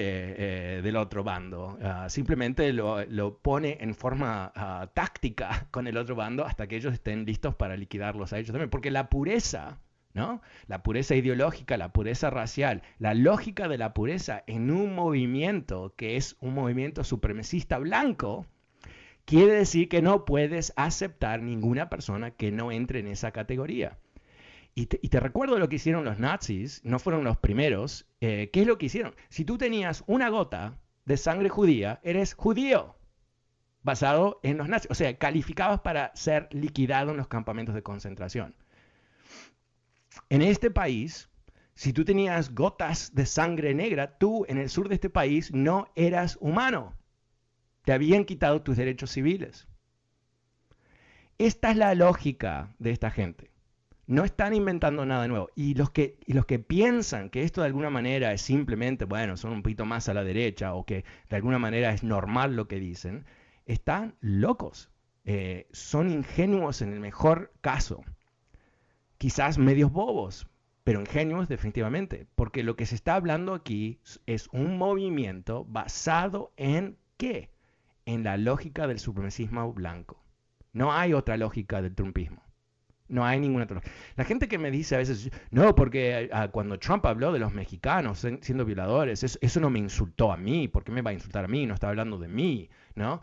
[0.81, 6.15] del otro bando, ah, simplemente lo, lo, pone en forma ah, táctica con el otro
[6.15, 8.69] bando hasta que ellos estén listos para liquidarlos a ellos también.
[8.69, 9.79] Porque la pureza,
[10.13, 10.41] ¿no?
[10.67, 16.17] La pureza ideológica, la pureza racial, la lógica de la pureza en un movimiento que
[16.17, 18.45] es un movimiento supremacista blanco,
[19.25, 23.97] quiere decir que no puedes aceptar ninguna persona que no entre en esa categoría.
[24.75, 28.07] Y te, recuerdo lo que hicieron los nazis, no fueron los primeros.
[28.21, 29.13] Eh, ¿Qué es lo que hicieron?
[29.27, 32.95] Si tú tenías una gota de sangre judía, eres judío
[33.83, 34.91] basado en los nazis.
[34.91, 38.55] O sea, calificabas para ser liquidado en los campamentos de concentración.
[40.29, 41.29] En este país,
[41.75, 45.87] si tú tenías gotas de sangre negra, tú en el sur de este país no
[45.95, 46.93] eras humano.
[47.85, 49.67] Te habían quitado tus derechos civiles.
[51.37, 53.49] Esta es la lógica de esta gente.
[54.07, 55.49] No están inventando nada nuevo.
[55.55, 59.37] Y los, que, y los que piensan que esto de alguna manera es simplemente, bueno,
[59.37, 62.67] son un poquito más a la derecha o que de alguna manera es normal lo
[62.67, 63.25] que dicen,
[63.73, 64.89] están locos.
[65.25, 68.03] Eh, son ingenuos en el mejor caso.
[69.17, 70.47] Quizás medios bobos,
[70.83, 72.27] pero ingenuos definitivamente.
[72.35, 77.51] Porque lo que se está hablando aquí es un movimiento basado en qué?
[78.05, 80.23] En la lógica del supremacismo blanco.
[80.73, 82.43] No hay otra lógica del trumpismo.
[83.07, 83.81] No hay ninguna otra.
[84.15, 87.53] La gente que me dice a veces, no, porque ah, cuando Trump habló de los
[87.53, 91.45] mexicanos siendo violadores, eso, no me insultó a mí, ¿por qué me va a insultar
[91.45, 91.65] a mí?
[91.65, 93.21] No está hablando de mí, ¿no?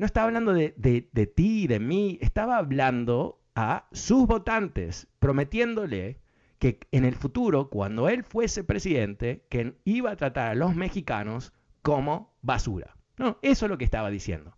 [0.00, 6.22] No estaba hablando de, de, de ti, de mí, estaba hablando a sus votantes, prometiéndole
[6.58, 11.52] que en el futuro, cuando él fuese presidente, que iba a tratar a los mexicanos
[11.82, 12.96] como basura.
[13.18, 14.56] No, eso es lo que estaba diciendo.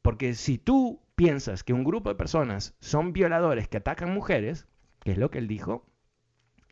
[0.00, 4.66] Porque si tú piensas que un grupo de personas son violadores que atacan mujeres,
[5.00, 5.84] que es lo que él dijo,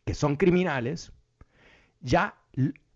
[0.06, 1.12] que son criminales,
[2.00, 2.38] ya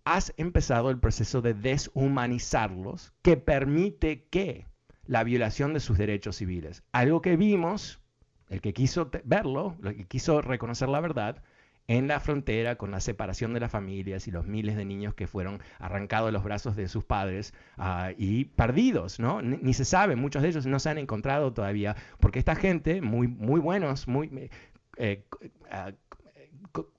[0.05, 4.72] has empezado el proceso de deshumanizarlos que permite que
[5.07, 8.01] la violación de sus derechos civiles, algo que vimos,
[8.49, 11.43] el que quiso verlo, el que quiso reconocer la verdad,
[11.89, 15.27] en la frontera con la separación de las familias y los miles de niños que
[15.27, 19.43] fueron arrancados de los brazos de sus padres ah, y perdidos, ¿no?
[19.43, 23.27] Ni, se sabe, muchos de ellos no se han encontrado todavía, porque esta gente, muy,
[23.29, 24.51] muy buenos, muy...
[24.97, 25.25] Eh,
[25.71, 25.93] ah,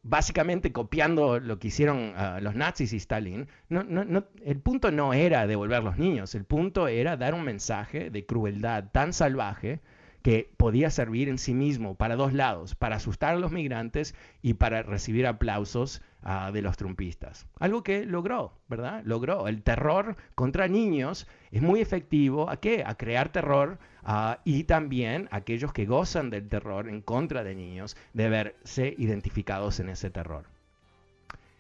[0.04, 5.14] básicamente copiando lo que hicieron ah, los nazis y Stalin, no, no, el punto no
[5.14, 9.82] era devolver los niños, el punto era dar un mensaje de crueldad tan salvaje
[10.22, 14.54] que podía servir en sí mismo para dos lados, para asustar a los migrantes y
[14.54, 17.48] para recibir aplausos ah, de los trumpistas.
[17.60, 19.02] Algo que logró, ¿verdad?
[19.06, 19.48] Logró.
[19.48, 22.50] El terror contra niños es muy efectivo.
[22.50, 22.84] ¿A qué?
[22.86, 27.96] A crear terror ah, y también aquellos que gozan del terror en contra de niños
[28.14, 30.46] de verse identificados en ese terror.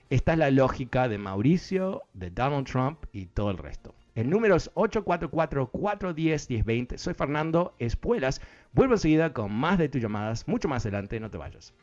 [0.10, 3.96] Esta es la lógica de Mauricio, de Donald Trump y todo el resto.
[4.16, 6.98] El número es 844-410-1020.
[6.98, 8.42] Soy Fernando Espuelas.
[8.74, 11.74] Vuelvo enseguida con más de tus llamadas, mucho más adelante, no te vayas.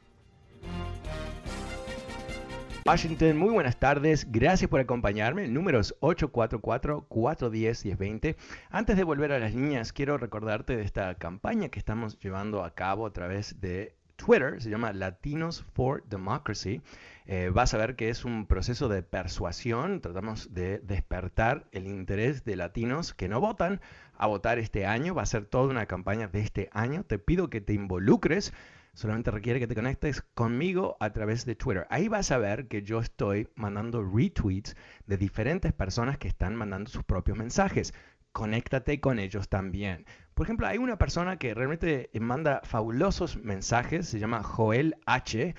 [2.87, 5.45] Washington, muy buenas tardes, gracias por acompañarme.
[5.45, 8.37] El número es 844-410-1020.
[8.71, 12.75] Antes de volver a las líneas, quiero recordarte de esta campaña que estamos llevando a
[12.75, 16.81] cabo a través de Twitter, se llama Latinos for Democracy.
[17.27, 22.45] Eh, vas a ver que es un proceso de persuasión, tratamos de despertar el interés
[22.45, 23.81] de latinos que no votan
[24.17, 27.51] a votar este año, va a ser toda una campaña de este año, te pido
[27.51, 28.53] que te involucres,
[29.01, 31.87] solamente requiere que te conectes conmigo a través de Twitter.
[31.89, 36.91] Ahí vas a ver que yo estoy mandando retweets de diferentes personas que están mandando
[36.91, 37.95] sus propios mensajes
[38.33, 40.07] conéctate con ellos también.
[40.35, 45.55] Por ejemplo, hay una persona que realmente manda fabulosos mensajes, se llama Joel H.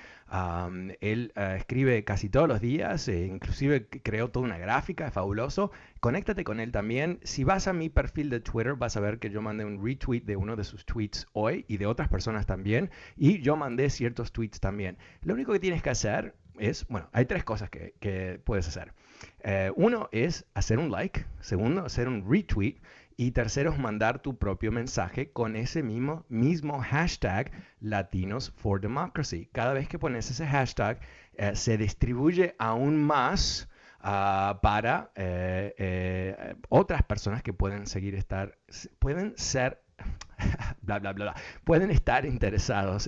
[1.02, 5.72] él eh, escribe casi todos los días, e inclusive creó toda una gráfica, es fabuloso.
[6.00, 7.20] Conéctate con él también.
[7.22, 10.22] Si vas a mi perfil de Twitter, vas a ver que yo mandé un retweet
[10.22, 12.90] de uno de sus tweets hoy y de otras personas también.
[13.16, 14.98] Y yo mandé ciertos tweets también.
[15.22, 18.94] Lo único que tienes que hacer es, bueno, hay tres cosas que puedes hacer.
[19.44, 22.76] Eh, uno es hacer un like, segundo, hacer un retweet
[23.18, 29.50] y tercero es mandar tu propio mensaje con ese mismo, mismo hashtag Latinos for Democracy.
[29.52, 31.00] Cada vez que pones ese hashtag
[31.36, 38.58] eh, se distribuye aún más ah, para eh, otras personas que pueden seguir estar,
[39.00, 39.82] pueden ser
[40.82, 43.08] bla, bla, bla, pueden estar interesados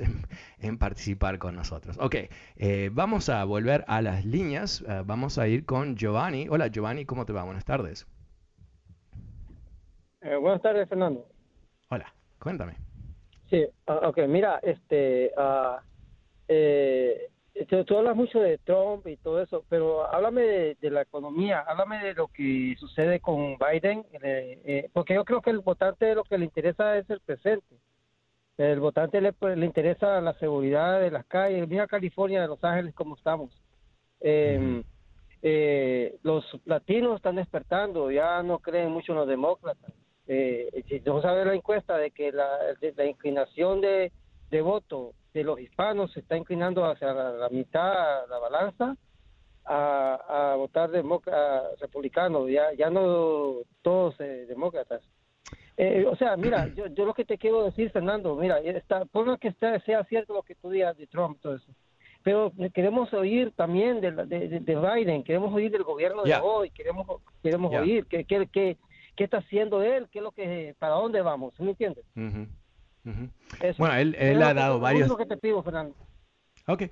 [0.59, 1.97] en, participar con nosotros.
[1.99, 2.15] Ok,
[2.55, 4.83] eh, vamos a volver a las líneas.
[4.87, 6.47] Eh, vamos a ir con Giovanni.
[6.49, 7.43] Hola Giovanni, ¿cómo te va?
[7.43, 8.07] Buenas tardes.
[10.21, 11.27] Eh, buenas tardes, Fernando.
[11.89, 12.75] Hola, cuéntame.
[13.49, 15.77] Sí, ah, ok, mira, este, uh,
[17.85, 22.13] tú, hablas mucho de Trump y todo eso, pero háblame de, la economía, háblame de
[22.13, 26.37] lo que sucede con Biden, eh, eh, porque yo creo que el votante lo que
[26.37, 27.75] le interesa es el presente.
[28.57, 31.67] El votante le, pues, le interesa la seguridad de las calles.
[31.67, 33.51] Mira California, de Los Ángeles, cómo estamos.
[34.19, 34.83] Em,
[35.41, 39.91] eh, los latinos están despertando, ya no creen mucho en los demócratas.
[40.25, 42.47] si no sabe la encuesta de que la,
[42.95, 44.11] la inclinación de,
[44.49, 48.95] de voto de los hispanos se está inclinando hacia la, mitad, la balanza,
[49.65, 50.91] a, votar
[51.79, 55.01] republicano, ya, ya no todos eh, demócratas.
[55.77, 59.27] Eh, o sea, mira, yo, yo lo que te quiero decir, Fernando, mira, está, por
[59.27, 61.71] lo que sea cierto lo que tú digas de Trump, todo eso,
[62.23, 67.05] pero queremos oír también de, de, de Biden, queremos oír del gobierno de hoy, queremos
[67.41, 68.77] queremos oír qué, qué, qué,
[69.15, 72.05] qué, está haciendo él, qué es lo que, para dónde vamos, ¿me entiendes?
[73.77, 75.15] Bueno, él, él ha dado varios...
[75.17, 75.95] que te pido, Fernando.
[76.67, 76.83] Ok.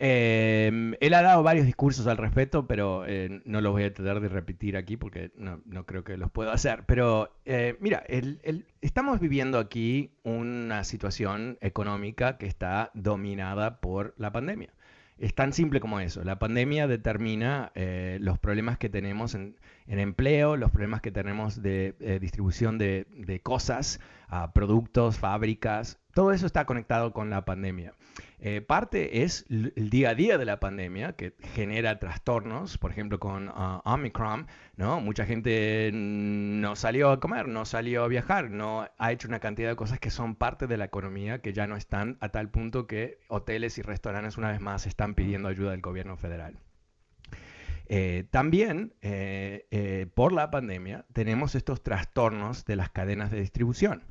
[0.00, 4.20] Eh, él ha dado varios discursos al respecto, pero eh, no los voy a tratar
[4.20, 6.84] de repetir aquí porque no, no creo que los pueda hacer.
[6.86, 14.14] Pero eh, mira, el, el- estamos viviendo aquí una situación económica que está dominada por
[14.16, 14.70] la pandemia.
[15.18, 16.22] Es tan simple como eso.
[16.22, 19.56] La pandemia determina eh, los problemas que tenemos en,
[19.88, 25.98] en empleo, los problemas que tenemos de eh, distribución de, de cosas, ah, productos, fábricas.
[26.14, 27.94] Todo eso está conectado con la pandemia.
[28.40, 33.18] Eh, parte es el día a día de la pandemia que genera trastornos, por ejemplo
[33.18, 35.00] con ah, Omicron, ¿no?
[35.00, 39.70] Mucha gente no salió a comer, no salió a viajar, no ha hecho una cantidad
[39.70, 42.86] de cosas que son parte de la economía que ya no están a tal punto
[42.86, 46.58] que hoteles y restaurantes una vez más están pidiendo ayuda del gobierno federal.
[47.88, 54.04] Eh, también, eh, eh, por la pandemia, tenemos estos trastornos de las cadenas de distribución.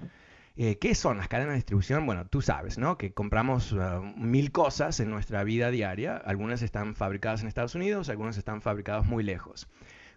[0.56, 2.08] ¿Qué son las cadenas de distribución?
[2.08, 2.98] Bueno, tú sabes, ¿no?
[2.98, 3.76] Que compramos
[4.16, 6.18] mil cosas en nuestra vida diaria.
[6.18, 9.68] Algunas están fabricadas en Estados Unidos, algunas están fabricadas muy lejos.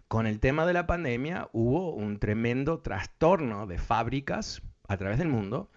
[0.07, 5.27] Con el tema de la pandemia hubo un tremendo trastorno de fábricas a través del
[5.27, 5.69] mundo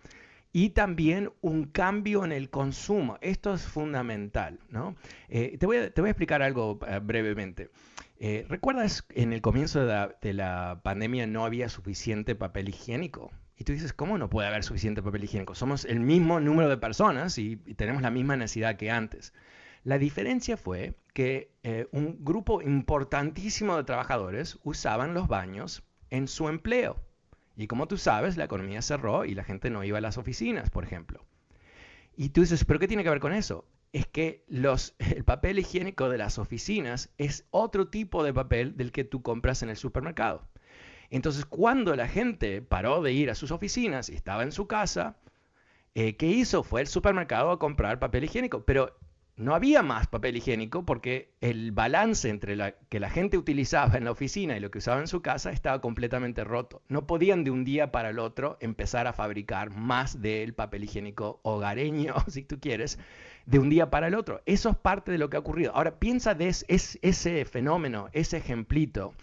[0.54, 3.18] y también un cambio en el consumo.
[3.20, 4.94] Esto es fundamental, ¿no?
[5.28, 7.70] Eh, te, voy a, te voy a explicar algo eh, brevemente.
[8.20, 13.32] Eh, ¿Recuerdas en el comienzo de la, de la pandemia no había suficiente papel higiénico?
[13.56, 15.56] Y tú dices, ¿cómo no puede haber suficiente papel higiénico?
[15.56, 19.32] Somos el mismo número de personas y, y tenemos la misma necesidad que antes.
[19.82, 26.48] La diferencia fue que eh, un grupo importantísimo de trabajadores usaban los baños en su
[26.48, 26.96] empleo.
[27.56, 30.70] Y como tú sabes, la economía cerró y la gente no iba a las oficinas,
[30.70, 31.24] por ejemplo.
[32.16, 33.64] Y tú dices, ¿pero qué tiene que ver con eso?
[33.92, 38.92] Es que los, el papel higiénico de las oficinas es otro tipo de papel del
[38.92, 40.48] que tú compras en el supermercado.
[41.10, 45.16] Entonces, cuando la gente paró de ir a sus oficinas y estaba en su casa,
[45.94, 46.64] eh, ¿qué hizo?
[46.64, 48.64] Fue al supermercado a comprar papel higiénico.
[48.64, 48.96] Pero
[49.36, 54.04] no había más papel higiénico porque el balance entre la que la gente utilizaba en
[54.04, 56.82] la oficina y lo que usaba en su casa estaba completamente roto.
[56.88, 61.40] No podían de un día para el otro empezar a fabricar más del papel higiénico
[61.42, 62.98] hogareño, si tú quieres,
[63.46, 64.40] de un día para el otro.
[64.46, 65.72] Eso es parte de lo que ha ocurrido.
[65.74, 69.14] Ahora piensa de es, es- ese fenómeno, ese ejemplito,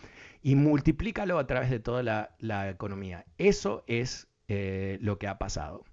[0.44, 3.26] y multiplícalo a través de toda la, la economía.
[3.38, 5.84] Eso es eh, lo que ha pasado.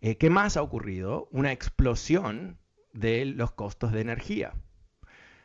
[0.00, 1.28] Eh, ¿Qué más ha ocurrido?
[1.30, 2.58] Una explosión
[2.92, 4.52] de los costos de energía.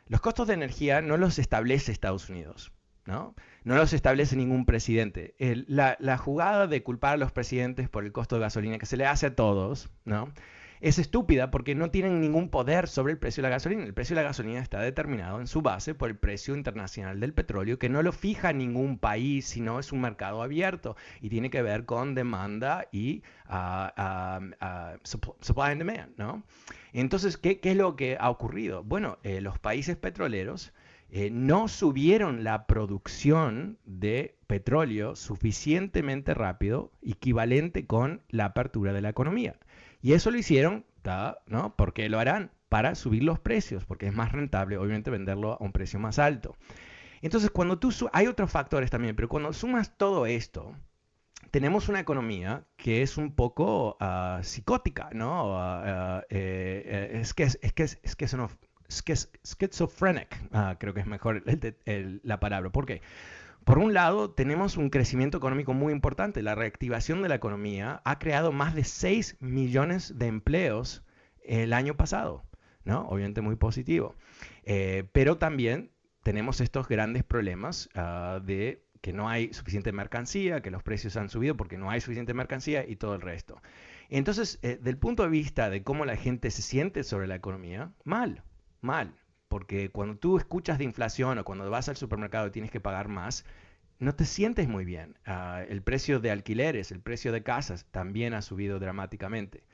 [0.06, 2.72] Los costos de energía no los establece Estados Unidos,
[3.04, 3.34] ¿no?
[3.64, 5.34] No los establece ningún presidente.
[5.66, 8.96] La, la jugada de culpar a los presidentes por el costo de gasolina que se
[8.96, 10.32] le hace a todos, ¿no?
[10.80, 13.84] Es estúpida porque no tienen ningún poder sobre el precio de la gasolina.
[13.84, 17.34] El precio de la gasolina está determinado en su base por el precio internacional del
[17.34, 21.62] petróleo, que no lo fija ningún país, sino es un mercado abierto y tiene que
[21.62, 26.44] ver con demanda y supp- supply and demand, ¿no?
[26.92, 28.82] Entonces, ¿qué, qué es lo que ha ocurrido?
[28.84, 30.72] Bueno, eh, los países petroleros
[31.10, 39.08] eh, no subieron la producción de petróleo suficientemente rápido, equivalente con la apertura de la
[39.10, 39.56] economía.
[40.00, 40.84] Y eso lo hicieron,
[41.46, 41.74] ¿no?
[41.76, 42.50] ¿Por qué lo harán?
[42.68, 46.56] Para subir los precios, porque es más rentable, obviamente, venderlo a un precio más alto.
[47.22, 47.90] Entonces, cuando tú...
[48.12, 50.74] Hay otros factores también, pero cuando sumas todo esto,
[51.50, 55.58] tenemos una economía que es un poco ah, psicótica, ¿no?
[55.58, 55.82] Ah,
[56.20, 58.34] ah, eh, eh, es que es, es que es, es que es
[58.88, 60.34] es schizophrenic,
[60.78, 62.70] creo que es mejor el- el- la palabra.
[62.70, 63.02] ¿Por qué?
[63.68, 66.40] Por un lado, tenemos un crecimiento económico muy importante.
[66.40, 71.04] La reactivación de la economía ha creado más de 6 millones de empleos
[71.44, 72.46] el año pasado,
[72.84, 73.06] ¿no?
[73.08, 74.14] Obviamente muy positivo.
[74.64, 75.90] Eh, pero también
[76.22, 81.28] tenemos estos grandes problemas ah, de que no hay suficiente mercancía, que los precios han
[81.28, 83.60] subido porque no hay suficiente mercancía y todo el resto.
[84.08, 87.92] Entonces, eh, del punto de vista de cómo la gente se siente sobre la economía,
[88.02, 88.44] mal,
[88.80, 89.12] mal.
[89.48, 93.08] Porque cuando tú escuchas de inflación o cuando vas al supermercado y tienes que pagar
[93.08, 93.44] más,
[93.98, 95.16] no te sientes muy bien.
[95.26, 99.64] Ah, el precio de alquileres, el precio de casas también ha subido dramáticamente.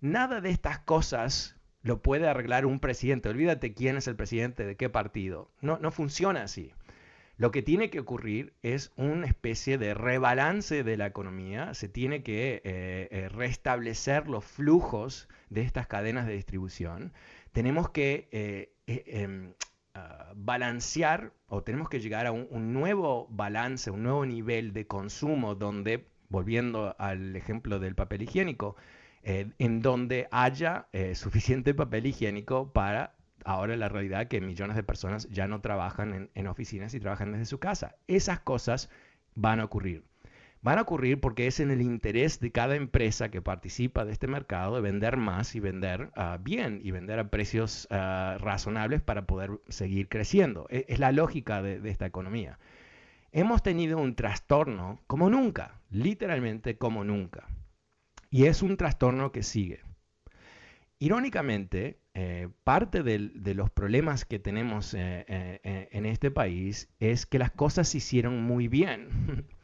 [0.00, 3.28] Nada de estas cosas lo puede arreglar un presidente.
[3.28, 5.50] Olvídate quién es el presidente, de qué partido.
[5.60, 6.72] No, no funciona así.
[7.40, 11.72] Lo que tiene que ocurrir es una especie de rebalance de la economía.
[11.72, 17.14] Se tiene que eh, eh, restablecer los flujos de estas cadenas de distribución.
[17.52, 19.54] Tenemos que eh, eh, em,
[19.94, 25.54] ah, balancear o tenemos que llegar a un, nuevo balance, un nuevo nivel de consumo
[25.54, 28.74] donde, volviendo al ejemplo del papel higiénico,
[29.22, 33.14] eh, en donde haya eh, suficiente papel higiénico para
[33.44, 37.46] ahora la realidad que millones de personas ya no trabajan en oficinas y trabajan desde
[37.46, 37.96] su casa.
[38.08, 38.90] Esas cosas
[39.34, 40.09] van a ocurrir.
[40.62, 44.26] Van a ocurrir porque es en el interés de cada empresa que participa de este
[44.26, 49.26] mercado de vender más y vender ah, bien y vender a precios ah, razonables para
[49.26, 50.66] poder seguir creciendo.
[50.70, 52.58] E, es, la lógica de, esta economía.
[53.32, 57.46] Hemos tenido un trastorno como nunca, literalmente como nunca.
[58.30, 59.80] Y es un trastorno que sigue.
[60.98, 67.38] Irónicamente, eh, parte de los problemas que tenemos eh, eh, en este país es que
[67.38, 69.46] las cosas se hicieron muy bien.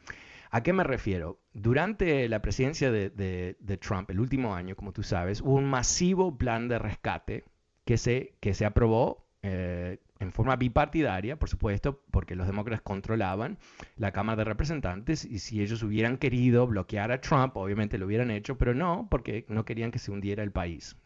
[0.57, 1.39] ¿A qué me refiero?
[1.53, 6.67] Durante la presidencia de, Trump, el último año, como tú sabes, hubo un masivo plan
[6.67, 7.45] de rescate
[7.85, 13.59] que se, que se aprobó eh, en forma bipartidaria, por supuesto, porque los demócratas controlaban
[13.97, 18.31] la Cámara de Representantes y si ellos hubieran querido bloquear a Trump, obviamente lo hubieran
[18.31, 20.97] hecho, pero no, porque no querían que se hundiera el país.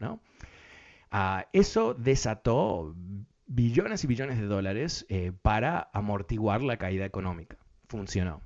[1.10, 2.96] Ah, eso desató
[3.46, 7.58] billones y billones de dólares eh, para amortiguar la caída económica.
[7.86, 8.40] Funcionó.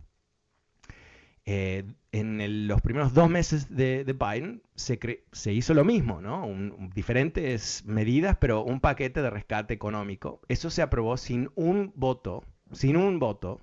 [1.49, 4.99] Eh, en los primeros dos meses de, Biden se,
[5.31, 6.49] se, hizo lo mismo, ¿no?
[6.95, 10.41] diferentes medidas, pero un paquete de rescate económico.
[10.49, 12.43] Eso se aprobó sin un voto,
[12.73, 13.61] sin un voto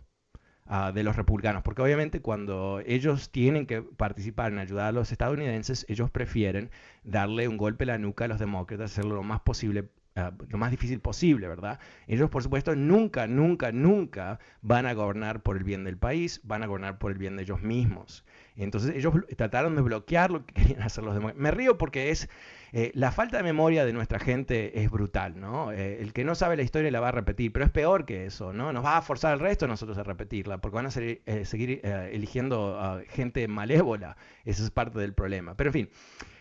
[0.66, 5.12] ah, de los republicanos, porque obviamente cuando ellos tienen que participar en ayudar a los
[5.12, 6.70] estadounidenses, ellos prefieren
[7.04, 10.60] darle un golpe a la nuca a los demócratas, hacerlo lo más posible Ah, lo
[10.60, 11.80] más difícil posible, ¿verdad?
[12.06, 16.62] Ellos, por supuesto, nunca, nunca, nunca van a gobernar por el bien del país, van
[16.62, 18.24] a gobernar por el bien de ellos mismos.
[18.56, 21.34] Entonces ellos trataron de bloquear lo que querían hacer los demás.
[21.36, 22.30] Me río porque es
[22.74, 25.72] eh, la falta de memoria de nuestra gente es brutal, ¿no?
[25.72, 28.28] Eh, el que no sabe la historia la va a repetir, pero es peor que
[28.28, 28.72] eso, ¿no?
[28.72, 31.82] Nos va a forzar al resto de nosotros a repetirla, porque van a eh, seguir
[31.84, 34.16] eligiendo a gente malévola.
[34.46, 35.58] Eso es parte del problema.
[35.58, 35.90] Pero en fin,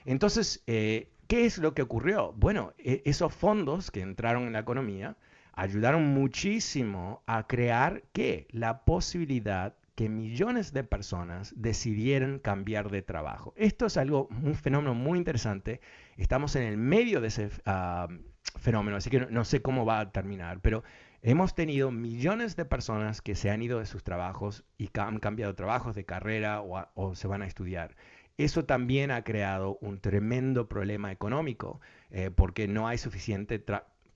[0.04, 0.62] entonces
[1.32, 2.34] ¿Qué es lo que ocurrió?
[2.36, 5.16] Bueno, e, esos fondos que entraron en la economía
[5.54, 8.46] ayudaron muchísimo a crear ¿qué?
[8.50, 13.54] La posibilidad que millones de personas decidieran cambiar de trabajo.
[13.56, 15.80] Esto es algo, un fenómeno muy interesante.
[16.18, 18.08] Estamos en el medio de ese ah,
[18.58, 20.84] fenómeno, así que no, sé cómo va a terminar, pero
[21.22, 25.54] hemos tenido millones de personas que se han ido de sus trabajos y han cambiado
[25.54, 27.96] trabajos de carrera o se van a estudiar.
[28.38, 31.80] Eso también ha creado un tremendo problema económico
[32.10, 33.60] eh, porque no hay suficientes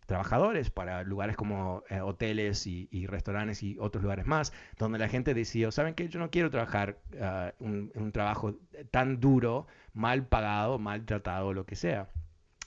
[0.07, 5.35] trabajadores para lugares como eh, hoteles y, restaurantes y otros lugares más, donde la gente
[5.35, 6.09] decidió, ¿saben qué?
[6.09, 8.55] Yo no quiero trabajar ah, en un trabajo
[8.91, 12.09] tan duro, mal pagado, mal tratado, lo que sea.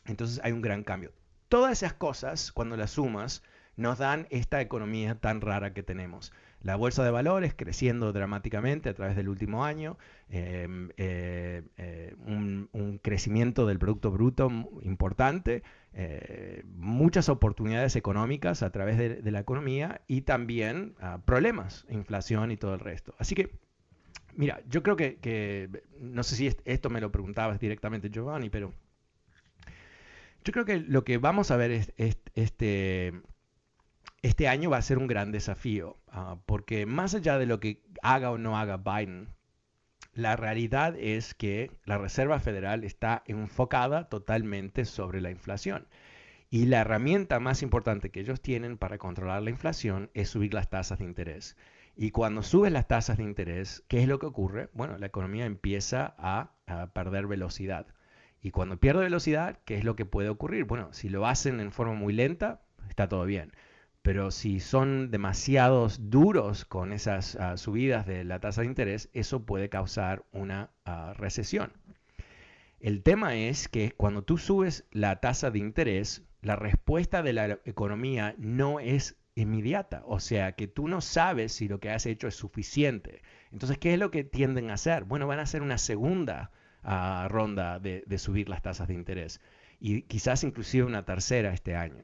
[0.05, 1.13] Entonces hay un gran cambio.
[1.47, 3.43] Todas esas cosas, cuando las sumas,
[3.75, 6.33] nos dan esta economía tan rara que tenemos.
[6.61, 9.97] La bolsa de valores creciendo dramáticamente a través del último año,
[10.29, 14.49] em, eh, eh, un, crecimiento del Producto Bruto
[14.83, 22.51] importante, eh, muchas oportunidades económicas a través de, la economía y también ah, problemas, inflación
[22.51, 23.15] y todo el resto.
[23.19, 23.51] Así que,
[24.35, 25.69] mira, yo creo que,
[26.01, 28.73] no sé si esto me lo preguntabas directamente Giovanni, pero
[30.43, 31.93] yo creo que lo que vamos a ver es
[32.35, 33.21] este
[34.21, 37.81] este año va a ser un gran desafío, ah, porque más allá de lo que
[38.01, 39.29] haga o no haga Biden,
[40.13, 45.87] la realidad es que la Reserva Federal está enfocada totalmente sobre la inflación.
[46.49, 50.69] Y la herramienta más importante que ellos tienen para controlar la inflación es subir las
[50.69, 51.55] tasas de interés.
[51.95, 54.69] Y cuando suben las tasas de interés, ¿qué es lo que ocurre?
[54.73, 57.87] Bueno, la economía empieza a, a perder velocidad.
[58.41, 60.63] Y cuando pierde velocidad, ¿qué es lo que puede ocurrir?
[60.63, 63.51] Bueno, si lo hacen en forma muy lenta, está todo bien.
[64.01, 69.45] Pero si son demasiados duros con esas ah, subidas de la tasa de interés, eso
[69.45, 71.73] puede causar una ah, recesión.
[72.79, 77.59] El tema es que cuando tú subes la tasa de interés, la respuesta de la
[77.65, 80.03] economía no es inmediata.
[80.05, 83.21] O sea, que tú no sabes si lo que has hecho es suficiente.
[83.51, 85.03] Entonces, ¿qué es lo que tienden a hacer?
[85.03, 86.51] Bueno, van a hacer una segunda
[86.83, 89.41] ah, ronda de, de subir las tasas de interés
[89.79, 92.03] y quizás inclusive una tercera este año.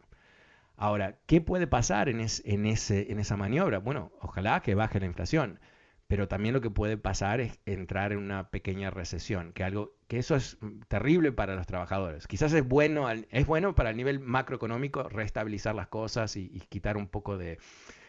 [0.78, 3.80] Ahora, ¿qué puede pasar en, en, ese, en esa maniobra?
[3.80, 5.59] Bueno, ojalá que baje la inflación,
[6.07, 10.19] pero también lo que puede pasar es entrar en una pequeña recesión, que algo que
[10.19, 10.57] eso es
[10.88, 12.28] terrible para los trabajadores.
[12.28, 17.07] Quizás es bueno, es bueno para el nivel macroeconómico restabilizar las cosas y quitar un
[17.07, 17.57] poco de,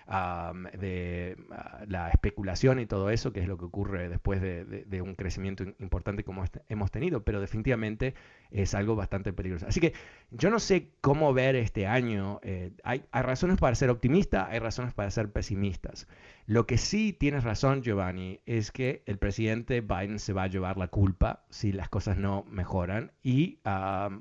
[0.06, 5.14] de ah, la especulación y todo eso, que es lo que ocurre después de, un
[5.14, 8.14] crecimiento importante como este, hemos tenido, pero definitivamente
[8.50, 9.66] es algo bastante peligroso.
[9.66, 9.94] Así que
[10.30, 12.40] yo no sé cómo ver este año.
[12.42, 16.06] Eh, hay, hay, razones para ser optimista, hay razones para ser pesimistas.
[16.46, 20.78] Lo que sí tienes razón, Giovanni, es que el presidente Biden se va a llevar
[20.78, 23.58] la culpa si las cosas no mejoran y,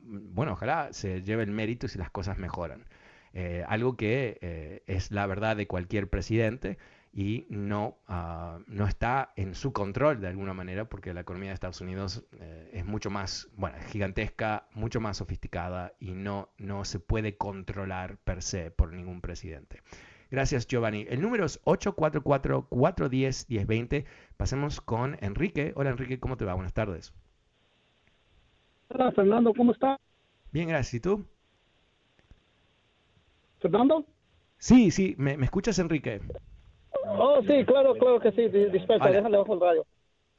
[0.03, 2.85] bueno, ojalá se lleve el mérito si las cosas mejoran.
[3.37, 6.77] Eh, algo que eh, es la verdad de cualquier presidente
[7.11, 11.55] y no, ah, no está en su control de alguna manera porque la economía de
[11.55, 17.01] Estados Unidos eh, es mucho más, bueno, gigantesca, mucho más sofisticada y no, no se
[17.01, 19.81] puede controlar per se por ningún presidente.
[20.31, 21.05] Gracias, Giovanni.
[21.09, 24.05] El número es 844-410-1020.
[24.37, 25.73] Pasemos con Enrique.
[25.75, 26.53] Hola, Enrique, ¿cómo te va?
[26.53, 27.13] Buenas tardes.
[28.87, 29.99] Hola, Fernando, ¿cómo está?
[30.51, 30.93] Bien, gracias.
[30.93, 31.25] ¿Y tú?
[33.59, 34.05] ¿Fernando?
[34.57, 36.21] Sí, sí, ¿me, me escuchas, Enrique?
[37.07, 38.47] Oh, sí, claro, claro que sí.
[38.47, 39.85] Dispensa, déjale bajo el radio.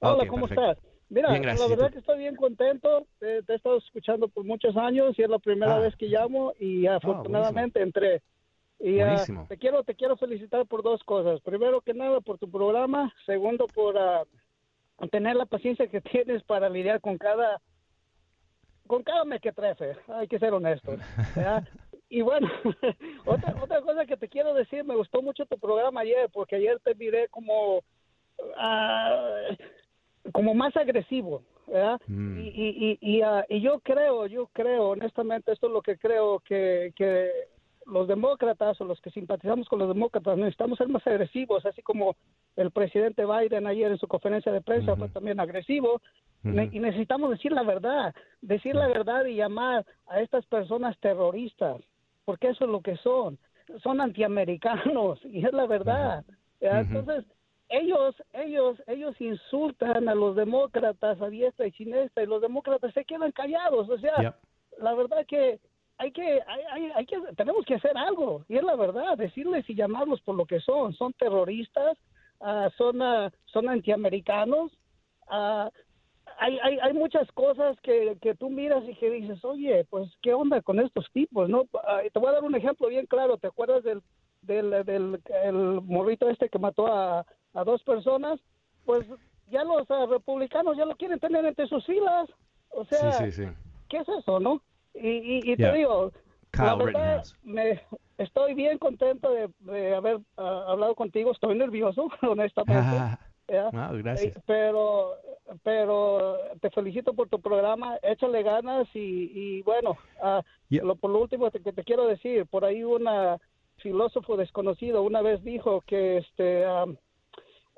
[0.01, 0.79] Hola, ¿cómo estás?
[1.09, 3.07] Mira, la verdad que estoy bien contento.
[3.21, 5.81] Te, he estado escuchando por muchos años y es la primera ah.
[5.81, 8.23] vez que llamo y ah, afortunadamente entré.
[8.79, 11.41] Y uh, te quiero te quiero felicitar por dos cosas.
[11.41, 13.95] Primero que nada por tu programa, segundo por
[15.11, 17.61] tener la paciencia que tienes para lidiar con cada
[18.87, 21.01] con cada mequetrefe, hay que ser honestos.
[22.09, 22.49] y bueno,
[23.25, 26.79] otra, otra cosa que te quiero decir, me gustó mucho tu programa ayer, porque ayer
[26.81, 29.57] te miré como, uh,
[30.33, 32.01] como más agresivo, ¿verdad?
[32.07, 32.39] Mm.
[32.39, 36.41] Y, y, y, uh, y, yo creo, yo creo, honestamente, esto es lo que creo
[36.41, 37.31] que, que
[37.87, 42.17] los demócratas o los que simpatizamos con los demócratas necesitamos ser más agresivos, así como
[42.57, 46.01] el presidente Biden ayer en su conferencia de prensa fue también agresivo,
[46.45, 51.81] y necesitamos decir la verdad, decir la verdad y llamar a estas personas terroristas,
[52.27, 53.39] porque eso es lo que son,
[53.83, 56.25] son antiamericanos, y es la verdad.
[56.61, 57.25] Entonces,
[57.69, 63.05] ellos, ellos, ellos insultan a los demócratas a diestra y siniestra, y los demócratas se
[63.05, 64.37] quedan callados, o sea,
[64.79, 65.59] la verdad que
[65.99, 69.75] hay que, hay, hay, que, tenemos que hacer algo, y es la verdad, decirles y
[69.75, 71.97] llamarlos por lo que son, son terroristas,
[72.41, 74.73] uh, son, uh, son antiamericanos,
[75.31, 75.71] uh,
[76.39, 80.35] hay, hay, hay muchas cosas que, que tú miras y que dices, oye, pues, ¿qué
[80.35, 81.49] onda con estos tipos?
[81.49, 84.03] no Te voy a dar un ejemplo bien claro, ¿te acuerdas del,
[84.43, 88.41] del, del el morrito este que mató a, a dos personas?
[88.85, 89.07] Pues
[89.51, 92.29] ya los republicanos ya lo quieren tener entre sus filas,
[92.71, 93.19] o sea,
[93.89, 94.63] ¿qué es eso, no?
[94.95, 96.11] Y, y, te digo,
[96.59, 97.81] la verdad, me,
[98.19, 101.33] estoy bien contento de, haber ah, hablado contigo.
[101.33, 103.19] Estoy nervioso, honestamente.
[103.49, 104.43] gracias.
[104.47, 105.15] Pero,
[105.63, 107.99] pero te felicito por tu programa.
[108.03, 110.43] Échale ganas y, y bueno, uh,
[110.85, 113.07] lo, por lo último que te quiero decir, por ahí un
[113.79, 116.65] filósofo desconocido una vez dijo que este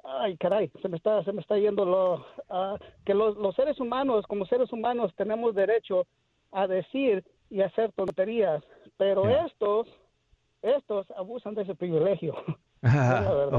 [0.04, 2.24] ay caray se me está se me está yendo lo
[3.04, 6.06] que los, los seres humanos como seres humanos tenemos derecho
[6.52, 8.62] a decir y hacer tonterías,
[8.96, 9.88] pero estos,
[10.62, 12.34] estos abusan de ese privilegio.
[12.82, 13.50] Eso,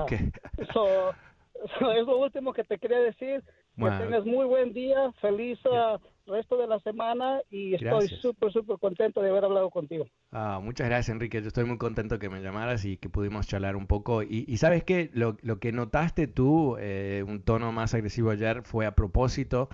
[0.58, 1.16] es
[1.82, 3.44] lo último que te quería decir.
[3.78, 5.98] Que tengas muy buen día, feliz uh,
[6.30, 10.06] resto de la semana y estoy súper, súper contento de haber hablado contigo.
[10.32, 11.42] Ah, muchas gracias, Enrique.
[11.42, 14.22] Yo estoy muy contento que me llamaras y que pudimos charlar un poco.
[14.22, 18.86] Y, sabes que lo, lo, que notaste tú, eh, un tono más agresivo ayer, fue
[18.86, 19.70] a propósito.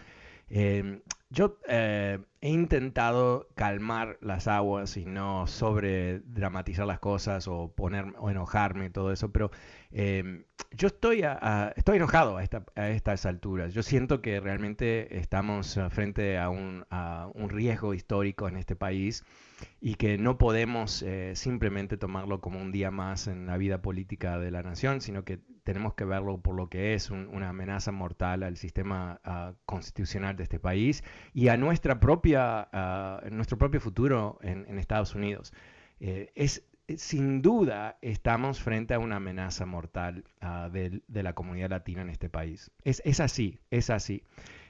[0.50, 7.74] Eh, yo eh, he intentado calmar las aguas y no sobre dramatizar las cosas o
[7.74, 9.50] poner o enojarme y todo eso, pero
[9.92, 11.24] em, yo estoy,
[11.76, 13.74] estoy enojado a, estas alturas.
[13.74, 16.86] Yo siento que realmente estamos frente a un,
[17.50, 19.24] riesgo histórico en este país
[19.82, 24.40] y que no podemos eh, simplemente tomarlo como un día más en la vida política
[24.40, 28.44] de la nación, sino que tenemos que verlo por lo que es una amenaza mortal
[28.44, 31.04] al sistema ah, constitucional de este país
[31.34, 35.54] y a nuestra propia, ah, nuestro propio futuro en, Estados Unidos.
[36.00, 36.64] Eh, es,
[36.98, 42.30] sin duda estamos frente a una amenaza mortal ah, de, la comunidad latina en este
[42.30, 42.72] país.
[42.84, 44.24] Es, es así, es así.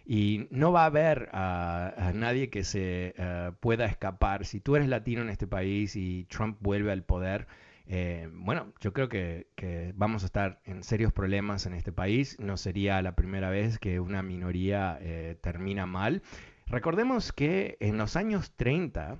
[0.06, 3.16] Y no va a haber a nadie que se
[3.60, 4.46] pueda escapar.
[4.46, 7.48] Si tú eres latino en este país y Trump vuelve al poder,
[7.88, 12.38] eh, bueno, yo creo que, vamos a estar en serios problemas en este país.
[12.40, 16.24] No sería la primera vez que una minoría eh, termina mal.
[16.66, 19.18] Recordemos que en los años 30,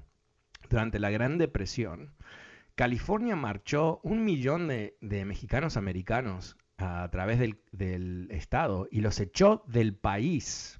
[0.70, 2.14] durante la Gran Depresión,
[2.76, 9.64] California marchó un millón de, mexicanos americanos a través del, del, Estado y los echó
[9.68, 10.80] del país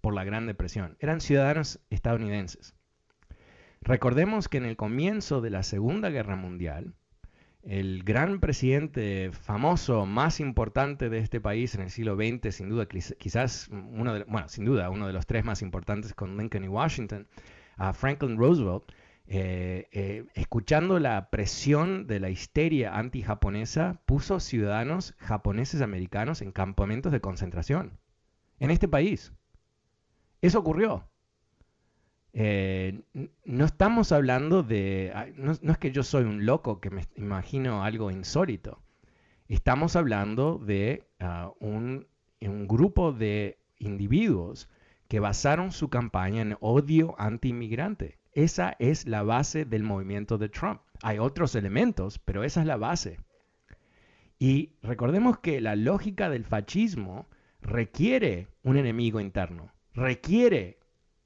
[0.00, 0.96] por la Gran Depresión.
[1.00, 2.74] Eran ciudadanos estadounidenses.
[3.82, 6.94] Recordemos que en el comienzo de la Segunda Guerra Mundial,
[7.62, 12.86] el gran presidente famoso más importante de este país en el siglo XX, sin duda,
[12.86, 16.68] quizás uno de, bueno, sin duda, uno de los tres más importantes con Lincoln y
[16.68, 17.26] Washington,
[17.76, 18.84] a Franklin Roosevelt,
[19.32, 27.12] eh, eh, escuchando la presión de la histeria anti-japonesa, puso ciudadanos japoneses americanos en campamentos
[27.12, 28.00] de concentración
[28.58, 29.32] en este país.
[30.42, 31.08] Eso ocurrió.
[32.32, 33.02] Eh,
[33.44, 38.10] no estamos hablando de, no, es que yo soy un loco que me imagino algo
[38.10, 38.82] insólito.
[39.46, 42.08] Estamos hablando de ah, un,
[42.40, 44.68] un grupo de individuos
[45.06, 48.19] que basaron su campaña en odio anti-inmigrante.
[48.32, 50.80] Esa es la base del movimiento de Trump.
[51.02, 53.18] Hay otros elementos, pero esa es la base.
[54.38, 57.28] Y recordemos que la lógica del fascismo
[57.60, 60.78] requiere un enemigo interno, requiere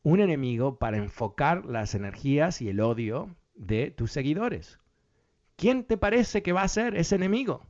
[0.02, 4.78] un enemigo para enfocar las energías y el odio de tus seguidores.
[5.56, 7.66] ¿Quién te parece que va a ser ese enemigo?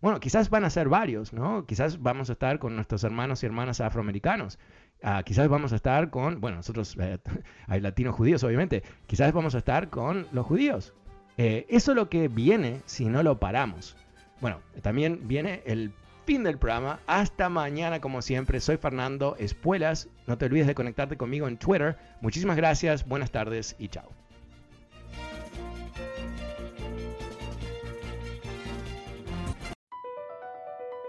[0.00, 1.66] Bueno, quizás van a ser varios, ¿no?
[1.66, 4.58] Quizás vamos a estar con nuestros hermanos y hermanas afroamericanos.
[5.02, 7.18] Ah, quizás vamos a estar con, bueno, nosotros eh,
[7.66, 8.82] hay latinos judíos, obviamente.
[9.06, 10.94] Quizás vamos a estar con los judíos.
[11.38, 13.96] Eh, eso es lo que viene si no lo paramos.
[14.40, 15.92] Bueno, también viene el
[16.24, 17.00] fin del programa.
[17.06, 18.60] Hasta mañana, como siempre.
[18.60, 20.08] Soy Fernando Espuelas.
[20.26, 21.96] No te olvides de conectarte conmigo en Twitter.
[22.20, 24.25] Muchísimas gracias, buenas tardes y chao.